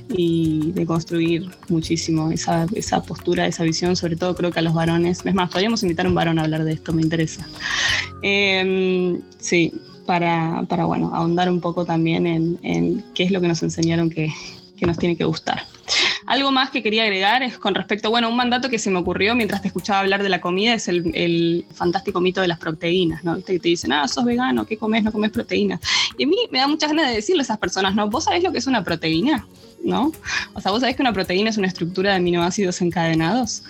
[0.10, 4.74] y de construir muchísimo esa, esa postura, esa visión, sobre todo creo que a los
[4.74, 5.26] varones.
[5.26, 7.48] Es más, podríamos invitar a un varón a hablar de esto, me interesa.
[8.22, 9.74] Eh, sí,
[10.06, 14.10] para, para, bueno, ahondar un poco también en, en, qué es lo que nos enseñaron
[14.10, 14.32] que,
[14.78, 15.64] que nos tiene que gustar.
[16.28, 19.34] Algo más que quería agregar es con respecto, bueno, un mandato que se me ocurrió
[19.34, 23.24] mientras te escuchaba hablar de la comida es el, el fantástico mito de las proteínas,
[23.24, 23.42] ¿no?
[23.44, 25.04] Que te dicen, ah, sos vegano, ¿qué comes?
[25.04, 25.80] No comes proteínas.
[26.18, 28.10] Y a mí me da muchas ganas de decirle a esas personas, ¿no?
[28.10, 29.48] ¿Vos sabés lo que es una proteína?
[29.84, 30.12] ¿no?
[30.54, 33.64] O sea, vos sabés que una proteína es una estructura de aminoácidos encadenados,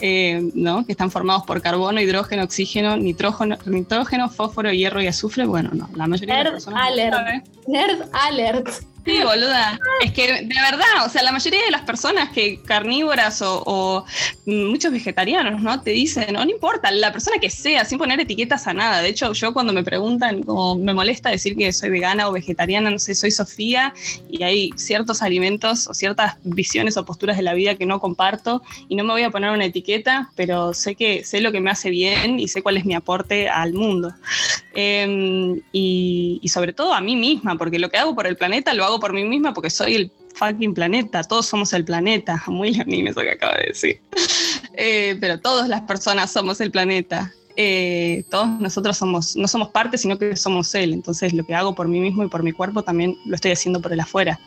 [0.00, 0.86] eh, ¿no?
[0.86, 5.46] Que están formados por carbono, hidrógeno, oxígeno, nitrógeno, nitrógeno, fósforo, hierro y azufre.
[5.46, 6.86] Bueno, no, la mayoría Nerd de las personas.
[6.86, 7.46] Alert.
[7.66, 8.68] Nerd alert.
[9.08, 9.80] Sí, boluda.
[10.04, 14.04] Es que de verdad, o sea, la mayoría de las personas que carnívoras o, o,
[14.44, 15.80] muchos vegetarianos, ¿no?
[15.80, 19.00] Te dicen, no, no importa, la persona que sea, sin poner etiquetas a nada.
[19.00, 22.90] De hecho, yo cuando me preguntan, como me molesta decir que soy vegana o vegetariana,
[22.90, 23.94] no sé, soy Sofía
[24.28, 28.62] y hay ciertos alimentos o ciertas visiones o posturas de la vida que no comparto
[28.90, 31.70] y no me voy a poner una etiqueta, pero sé que sé lo que me
[31.70, 34.12] hace bien y sé cuál es mi aporte al mundo.
[35.72, 38.84] Y, y sobre todo a mí misma, porque lo que hago por el planeta lo
[38.84, 43.08] hago por mí misma porque soy el fucking planeta, todos somos el planeta, muy leonín
[43.08, 44.00] eso que acaba de decir,
[44.74, 47.32] eh, pero todas las personas somos el planeta.
[47.60, 50.92] Eh, todos nosotros somos, no somos parte, sino que somos él.
[50.92, 53.82] Entonces, lo que hago por mí mismo y por mi cuerpo también lo estoy haciendo
[53.82, 54.38] por el afuera.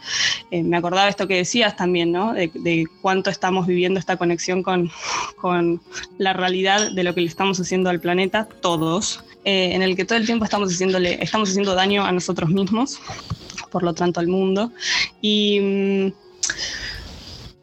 [0.50, 2.32] Eh, me acordaba esto que decías también, ¿no?
[2.32, 4.90] De, de cuánto estamos viviendo esta conexión con,
[5.42, 5.82] con,
[6.20, 10.06] la realidad de lo que le estamos haciendo al planeta, todos, eh, en el que
[10.06, 13.02] todo el tiempo estamos, haciéndole, estamos haciendo daño a nosotros mismos
[13.72, 14.72] por lo tanto al mundo.
[15.22, 16.14] Y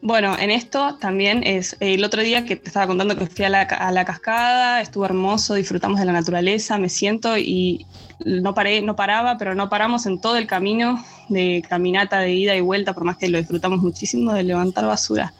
[0.01, 3.49] bueno, en esto también es el otro día que te estaba contando que fui a
[3.49, 7.85] la, a la, cascada, estuvo hermoso, disfrutamos de la naturaleza, me siento y
[8.25, 12.55] no paré, no paraba, pero no paramos en todo el camino de caminata de ida
[12.55, 15.33] y vuelta, por más que lo disfrutamos muchísimo, de levantar basura.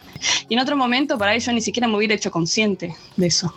[0.47, 3.53] Y en otro momento, por ahí yo ni siquiera me hubiera hecho consciente de eso.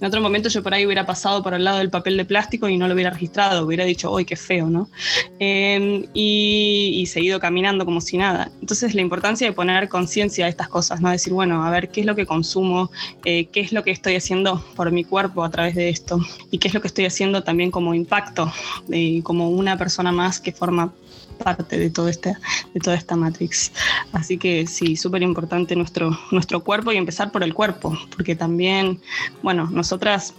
[0.00, 2.68] En otro momento yo por ahí hubiera pasado por el lado del papel de plástico
[2.68, 4.68] y no lo hubiera registrado, hubiera dicho, ¡ay, qué feo!
[4.68, 4.88] ¿no?
[5.38, 8.50] Eh, y, y, seguido caminando como si nada.
[8.60, 11.10] Entonces la importancia de poner conciencia a estas cosas, ¿no?
[11.10, 12.90] Decir, bueno, a ver, ¿qué es lo que consumo?
[13.24, 16.20] Eh, ¿Qué es lo que estoy haciendo por mi cuerpo a través de esto?
[16.50, 18.52] ¿Y qué es lo que estoy haciendo también como impacto,
[18.90, 20.92] eh, como una persona más que forma
[21.42, 22.36] parte de, todo este,
[22.74, 23.72] de toda esta Matrix.
[24.12, 29.00] Así que sí, súper importante nuestro, nuestro cuerpo y empezar por el cuerpo, porque también,
[29.42, 30.34] bueno, nosotras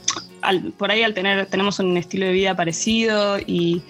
[0.78, 3.82] por ahí al tener, tenemos un estilo de vida parecido y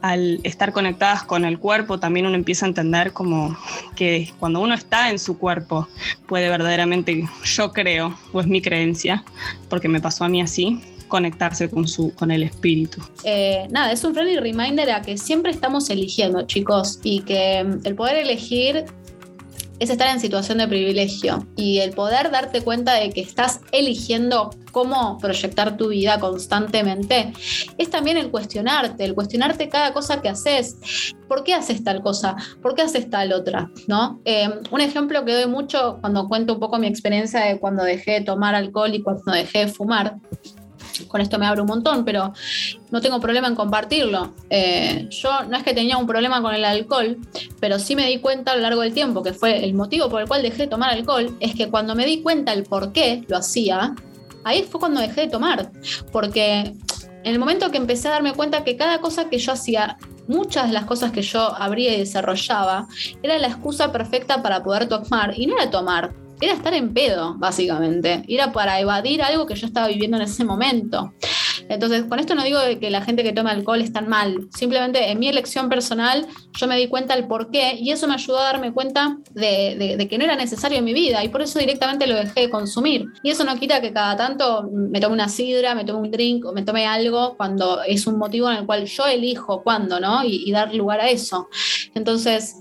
[0.00, 3.56] al estar conectadas con el cuerpo también uno empieza a entender como
[3.94, 5.88] que cuando uno está en su cuerpo
[6.26, 9.24] puede verdaderamente, yo creo, o es mi creencia,
[9.68, 10.80] porque me pasó a mí así,
[11.12, 13.02] conectarse con, su, con el espíritu.
[13.22, 17.94] Eh, nada, es un friendly reminder a que siempre estamos eligiendo, chicos, y que el
[17.94, 18.86] poder elegir
[19.78, 24.50] es estar en situación de privilegio y el poder darte cuenta de que estás eligiendo
[24.70, 27.34] cómo proyectar tu vida constantemente
[27.76, 30.78] es también el cuestionarte, el cuestionarte cada cosa que haces.
[31.28, 32.36] ¿Por qué haces tal cosa?
[32.62, 33.70] ¿Por qué haces tal otra?
[33.86, 34.22] ¿No?
[34.24, 38.12] Eh, un ejemplo que doy mucho cuando cuento un poco mi experiencia de cuando dejé
[38.12, 40.16] de tomar alcohol y cuando dejé de fumar
[41.08, 42.32] con esto me abro un montón, pero
[42.90, 44.34] no tengo problema en compartirlo.
[44.50, 47.18] Eh, yo no es que tenía un problema con el alcohol,
[47.60, 50.22] pero sí me di cuenta a lo largo del tiempo, que fue el motivo por
[50.22, 53.24] el cual dejé de tomar alcohol, es que cuando me di cuenta el por qué
[53.28, 53.94] lo hacía,
[54.44, 55.70] ahí fue cuando dejé de tomar.
[56.10, 56.74] Porque
[57.24, 59.96] en el momento que empecé a darme cuenta que cada cosa que yo hacía
[60.28, 62.86] muchas de las cosas que yo abría y desarrollaba
[63.22, 66.12] era la excusa perfecta para poder tomar y no era tomar,
[66.42, 68.24] era estar en pedo, básicamente.
[68.26, 71.14] Era para evadir algo que yo estaba viviendo en ese momento.
[71.68, 75.10] Entonces, con esto no digo que la gente que toma alcohol es tan mal, simplemente
[75.10, 78.40] en mi elección personal yo me di cuenta del por qué y eso me ayudó
[78.40, 82.08] a darme cuenta de, que no era necesario en mi vida y por eso directamente
[82.08, 83.06] lo dejé de consumir.
[83.22, 86.44] Y eso no quita que cada tanto me tome una sidra, me tome un drink
[86.44, 90.24] o me tome algo cuando es un motivo en el cual yo elijo cuándo, ¿no?
[90.24, 91.48] y dar lugar a eso.
[91.94, 92.56] Entonces,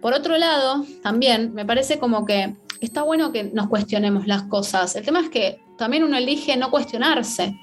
[0.00, 2.56] por otro lado, también me parece como que
[2.86, 4.94] está bueno que nos cuestionemos las cosas.
[4.96, 7.58] El tema es que también uno elige no cuestionarse.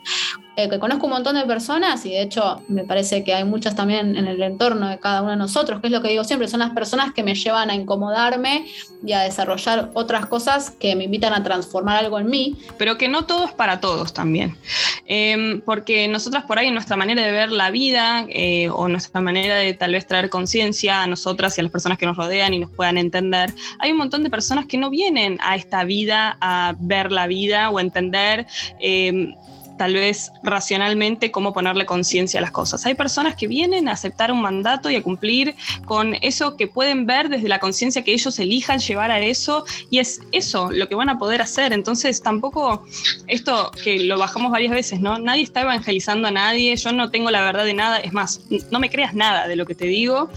[0.59, 3.77] Eh, que conozco un montón de personas y de hecho me parece que hay muchas
[3.77, 6.49] también en el entorno de cada uno de nosotros, que es lo que digo siempre,
[6.49, 8.65] son las personas que me llevan a incomodarme
[9.01, 12.57] y a desarrollar otras cosas que me invitan a transformar algo en mí.
[12.77, 14.57] Pero que no todo es para todos también,
[15.05, 19.55] em, porque nosotras por ahí nuestra manera de ver la vida eh, o nuestra manera
[19.55, 22.59] de tal vez traer conciencia a nosotras y a las personas que nos rodean y
[22.59, 26.75] nos puedan entender, hay un montón de personas que no vienen a esta vida a
[26.79, 28.45] ver la vida o entender
[28.81, 29.35] em,
[29.79, 32.85] tal vez racionalmente cómo ponerle conciencia a las cosas.
[32.85, 35.55] Hay personas que vienen a aceptar un mandato y a cumplir
[35.85, 39.99] con eso que pueden ver desde la conciencia que ellos elijan llevar a eso y
[39.99, 41.71] es eso lo que van a poder hacer.
[41.71, 42.83] Entonces tampoco
[43.27, 45.17] esto que lo bajamos varias veces, ¿no?
[45.17, 48.81] Nadie está evangelizando a nadie, yo no tengo la verdad de nada, es más, no
[48.81, 50.29] me creas nada de lo que te digo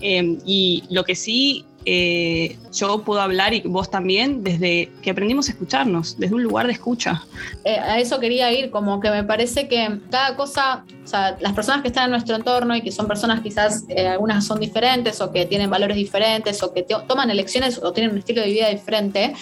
[0.00, 5.48] eh, y lo que sí eh, yo puedo hablar y vos también desde que aprendimos
[5.48, 7.22] a escucharnos, desde un lugar de escucha.
[7.64, 11.52] Eh, a eso quería ir, como que me parece que cada cosa, o sea, las
[11.52, 15.20] personas que están en nuestro entorno y que son personas quizás, eh, algunas son diferentes
[15.20, 18.68] o que tienen valores diferentes o que toman elecciones o tienen un estilo de vida
[18.68, 19.32] diferente.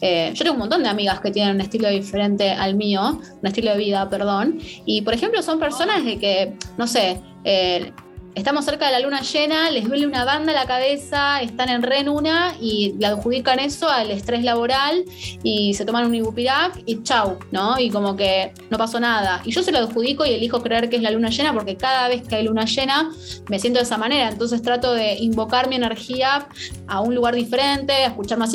[0.00, 3.70] yo tengo un montón de amigas que tienen un estilo diferente al mío, un estilo
[3.70, 7.20] de vida, perdón, y por ejemplo son personas de que, no sé,
[8.34, 12.54] estamos cerca de la luna llena, les duele una banda la cabeza, están en renuna
[12.60, 15.04] y le adjudican eso al estrés laboral
[15.42, 17.78] y se toman un ibupirac y chau, ¿no?
[17.78, 19.40] Y como que no pasó nada.
[19.44, 22.08] Y yo se lo adjudico y elijo creer que es la luna llena porque cada
[22.08, 23.10] vez que hay luna llena
[23.48, 24.28] me siento de esa manera.
[24.28, 26.48] Entonces trato de invocar mi energía
[26.88, 28.52] a un lugar diferente, a escuchar más,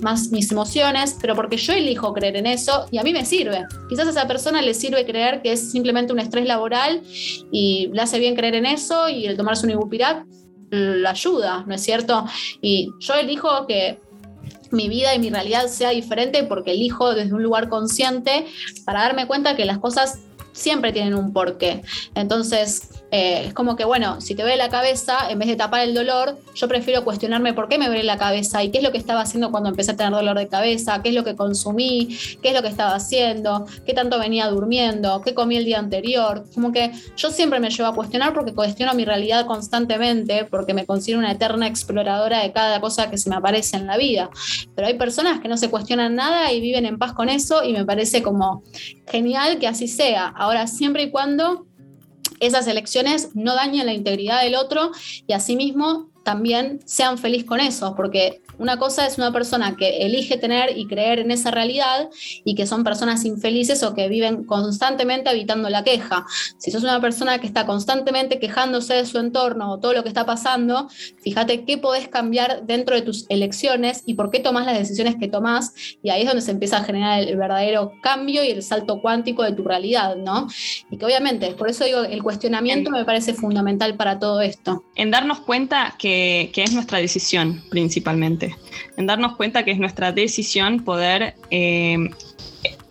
[0.00, 3.66] más mis emociones, pero porque yo elijo creer en eso y a mí me sirve.
[3.88, 7.02] Quizás a esa persona le sirve creer que es simplemente un estrés laboral
[7.52, 10.26] y le hace bien creer en eso y el tomarse un ibupirac
[10.70, 12.26] la ayuda, ¿no es cierto?
[12.60, 14.00] Y yo elijo que
[14.70, 18.46] mi vida y mi realidad sea diferente porque elijo desde un lugar consciente
[18.84, 20.20] para darme cuenta que las cosas
[20.52, 21.82] siempre tienen un porqué.
[22.14, 25.80] Entonces, eh, es como que, bueno, si te ve la cabeza, en vez de tapar
[25.80, 28.92] el dolor, yo prefiero cuestionarme por qué me duele la cabeza y qué es lo
[28.92, 32.18] que estaba haciendo cuando empecé a tener dolor de cabeza, qué es lo que consumí,
[32.42, 36.44] qué es lo que estaba haciendo, qué tanto venía durmiendo, qué comí el día anterior.
[36.54, 40.84] Como que yo siempre me llevo a cuestionar porque cuestiono mi realidad constantemente, porque me
[40.84, 44.28] considero una eterna exploradora de cada cosa que se me aparece en la vida.
[44.74, 47.72] Pero hay personas que no se cuestionan nada y viven en paz con eso y
[47.72, 48.62] me parece como
[49.06, 50.26] genial que así sea.
[50.26, 51.67] Ahora, siempre y cuando
[52.40, 54.90] esas elecciones no dañen la integridad del otro
[55.26, 60.36] y asimismo también sean felices con eso, porque una cosa es una persona que elige
[60.36, 62.10] tener y creer en esa realidad
[62.44, 66.26] y que son personas infelices o que viven constantemente habitando la queja.
[66.58, 70.08] Si sos una persona que está constantemente quejándose de su entorno o todo lo que
[70.08, 70.88] está pasando,
[71.22, 75.28] fíjate qué podés cambiar dentro de tus elecciones y por qué tomás las decisiones que
[75.28, 79.00] tomás y ahí es donde se empieza a generar el, verdadero cambio y el salto
[79.00, 80.48] cuántico de tu realidad, ¿no?
[80.90, 84.84] Y que obviamente, por eso digo, el cuestionamiento me parece fundamental para todo esto.
[84.96, 88.47] En darnos cuenta que, que es nuestra decisión principalmente
[88.96, 92.10] en darnos cuenta que es nuestra decisión poder eh,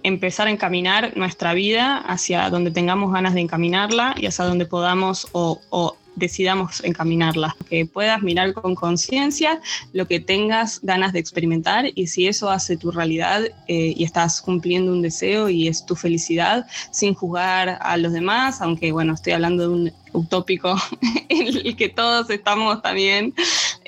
[0.08, 5.28] empezar a encaminar nuestra vida hacia donde tengamos ganas de encaminarla y hacia donde podamos
[5.34, 7.56] o, decidamos encaminarla.
[7.70, 9.62] Que puedas mirar con conciencia
[9.94, 14.42] lo que tengas ganas de experimentar y si eso hace tu realidad eh, y estás
[14.42, 19.34] cumpliendo un deseo y es tu felicidad sin juzgar a los demás, aunque bueno, estoy
[19.34, 20.76] hablando de un utópico
[21.30, 23.36] en el que todos estamos también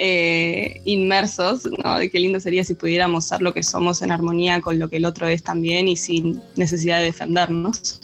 [0.02, 2.00] eh, inmersos, ¿no?
[2.00, 4.96] De qué lindo sería si pudiéramos ser lo que somos en armonía con lo que
[4.96, 8.00] el otro es también y sin necesidad de defendernos.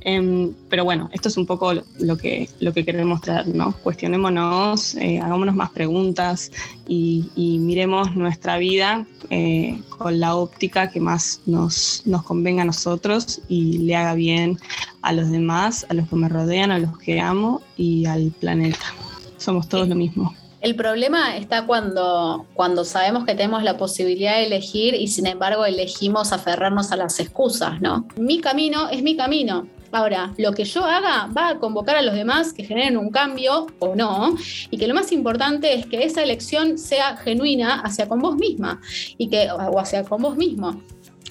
[0.00, 3.76] Em, pero bueno, esto es un poco lo que, lo que queremos traer, ¿no?
[3.82, 6.50] Cuestionémonos, eh, hagámonos más preguntas
[6.88, 13.42] y, miremos nuestra vida eh, con la óptica que más nos, nos convenga a nosotros
[13.48, 14.58] y le haga bien
[15.02, 18.94] a los demás, a los que me rodean, a los que amo y al planeta.
[19.36, 20.34] Somos todos lo mismo.
[20.64, 25.66] El problema está cuando, cuando sabemos que tenemos la posibilidad de elegir y sin embargo
[25.66, 28.08] elegimos aferrarnos a las excusas, ¿no?
[28.16, 29.68] Mi camino es mi camino.
[29.92, 33.66] Ahora, lo que yo haga va a convocar a los demás que generen un cambio
[33.78, 34.38] o no,
[34.70, 38.80] y que lo más importante es que esa elección sea genuina hacia con vos misma
[39.18, 40.80] y que, o hacia con vos mismo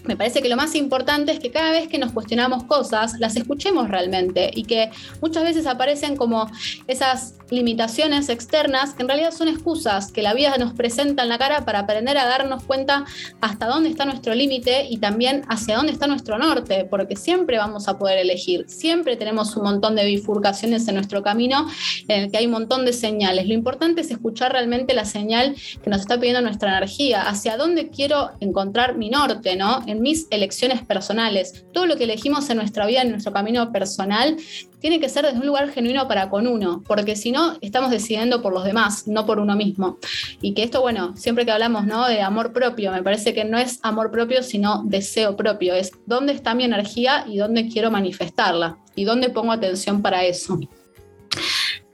[0.04, 3.36] me parece que lo más importante es que cada vez que nos cuestionamos cosas, las
[3.36, 4.90] escuchemos realmente y que
[5.22, 6.50] muchas veces aparecen como
[6.88, 11.38] esas limitaciones externas que en realidad son excusas que la vida nos presenta en la
[11.38, 13.06] cara para aprender a darnos cuenta
[13.42, 17.88] hasta dónde está nuestro límite y también hacia dónde está nuestro norte, porque siempre vamos
[17.88, 21.68] a poder elegir, siempre tenemos un montón de bifurcaciones en nuestro camino
[22.08, 23.48] en el que hay un montón de señales.
[23.48, 27.90] Lo importante es escuchar realmente la señal que nos está pidiendo nuestra energía, hacia dónde
[27.90, 29.84] quiero encontrar mi norte, ¿no?
[29.88, 31.66] En mis elecciones personales.
[31.74, 34.38] Todo lo que elegimos en nuestra vida, en nuestro camino personal,
[34.84, 38.42] tiene que ser desde un lugar genuino para con uno, porque si no, estamos decidiendo
[38.42, 39.98] por los demás, no por uno mismo.
[40.42, 42.06] Y que esto, bueno, siempre que hablamos ¿no?
[42.06, 46.34] de amor propio, me parece que no es amor propio, sino deseo propio, es dónde
[46.34, 50.60] está mi energía y dónde quiero manifestarla y dónde pongo atención para eso.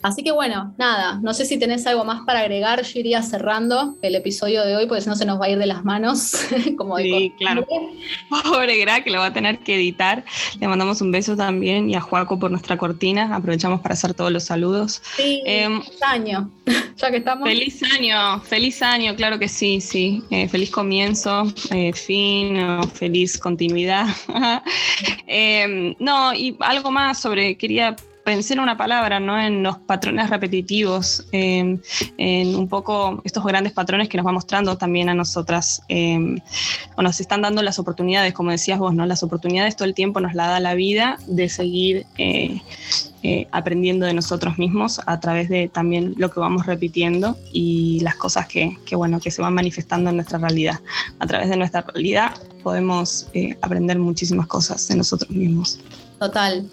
[0.02, 3.98] Así que bueno, nada, no sé si tenés algo más para agregar, yo iría cerrando
[4.02, 6.48] el episodio de hoy, porque si no se nos va a ir de las manos,
[6.78, 7.68] como Sí, claro.
[8.30, 10.24] Pobre Gra, que lo va a tener que editar.
[10.60, 13.36] Le mandamos un beso también y a Juaco por nuestra cortina.
[13.36, 15.02] Aprovechamos para hacer todos los saludos.
[15.18, 16.52] Sí, em, feliz año,
[16.96, 17.48] ya que estamos.
[17.48, 20.24] Feliz año, feliz año, claro que sí, sí.
[20.30, 22.58] Eh, feliz comienzo, eh, fin,
[22.94, 24.08] feliz continuidad.
[25.28, 29.40] Em, no, y algo más sobre, quería pensé en una palabra, ¿no?
[29.40, 31.82] En los patrones repetitivos, en
[32.56, 36.40] un poco estos grandes patrones que nos va mostrando también a nosotras, em,
[36.96, 38.94] o nos están dando las oportunidades, como decías vos.
[38.96, 42.62] Las oportunidades todo el tiempo nos la da la vida de seguir eh,
[43.24, 48.16] eh, aprendiendo de nosotros mismos a través de también lo que vamos repitiendo y las
[48.16, 50.80] cosas que, bueno, que se van manifestando en nuestra realidad.
[51.20, 52.32] A través de nuestra realidad
[52.64, 55.80] podemos eh, aprender muchísimas cosas de nosotros mismos.
[56.20, 56.66] Total,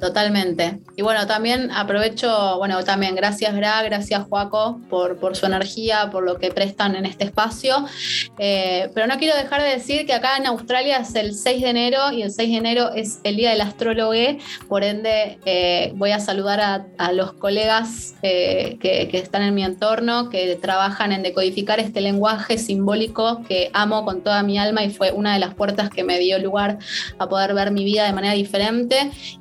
[0.00, 0.78] totalmente.
[0.94, 6.38] Y bueno, también aprovecho, bueno, también gracias Gra, gracias Juaco por, su energía, por lo
[6.38, 7.84] que prestan en este espacio.
[8.38, 11.68] Eh, pero no quiero dejar de decir que acá en Australia es el 6 de
[11.68, 14.12] enero y el 6 de enero es el Día del Astrólogo,
[14.68, 20.28] por ende eh, voy a saludar a, los colegas eh, que están en mi entorno,
[20.28, 25.10] que trabajan en decodificar este lenguaje simbólico que amo con toda mi alma y fue
[25.10, 26.78] una de las puertas que me dio lugar
[27.18, 28.75] a poder ver mi vida de manera diferente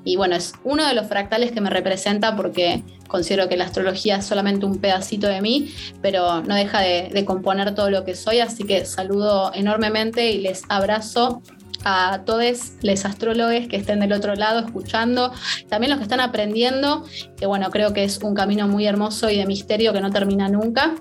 [0.04, 4.18] y bueno, es uno de los fractales que me representa porque considero que la astrología
[4.18, 8.40] es solamente un pedacito de mí, pero no deja de, componer todo lo que soy,
[8.40, 11.42] así que saludo enormemente y les abrazo
[11.84, 15.32] a todos los astrólogos que estén del otro lado escuchando,
[15.70, 17.06] también los que están aprendiendo,
[17.38, 20.50] que bueno, creo que es un camino muy hermoso y de misterio que no termina
[20.50, 20.96] nunca.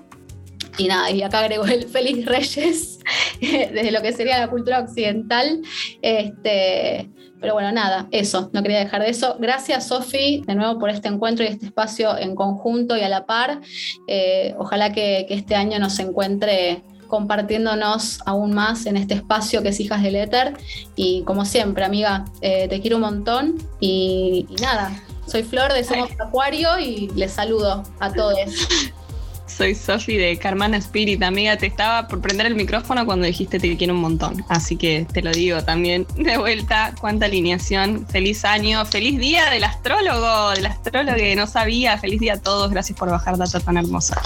[0.77, 2.99] Y nada, y acá agrego el Feliz Reyes,
[3.41, 5.61] desde lo que sería la cultura occidental.
[6.01, 7.09] Este,
[7.39, 9.35] pero bueno, nada, eso, no quería dejar de eso.
[9.39, 13.25] Gracias, Sofi, de nuevo por este encuentro y este espacio en conjunto y a la
[13.25, 13.61] par.
[14.07, 19.79] Eh, ojalá que, este año nos encuentre compartiéndonos aún más en este espacio que es
[19.79, 20.57] Hijas del Éter.
[20.95, 24.91] Y como siempre, amiga, eh, te quiero un montón y, y nada,
[25.27, 28.39] soy Flor de Somos Acuario y les saludo a todos.
[29.47, 31.57] Soy Sofi de Carman Spirit, amiga.
[31.57, 34.43] Te estaba por prender el micrófono cuando dijiste te quiero un montón.
[34.49, 36.93] Así que te lo digo también de vuelta.
[36.99, 38.05] Cuánta alineación.
[38.07, 38.85] Feliz año.
[38.85, 41.97] Feliz día del astrólogo, del astrólogo que no sabía.
[41.97, 42.71] Feliz día a todos.
[42.71, 44.21] Gracias por bajar data tan hermosa.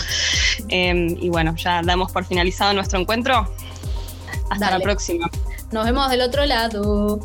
[0.70, 3.54] Em, y bueno, ya damos por finalizado nuestro encuentro.
[4.50, 5.30] Hasta la próxima.
[5.72, 7.20] Nos vemos del otro lado.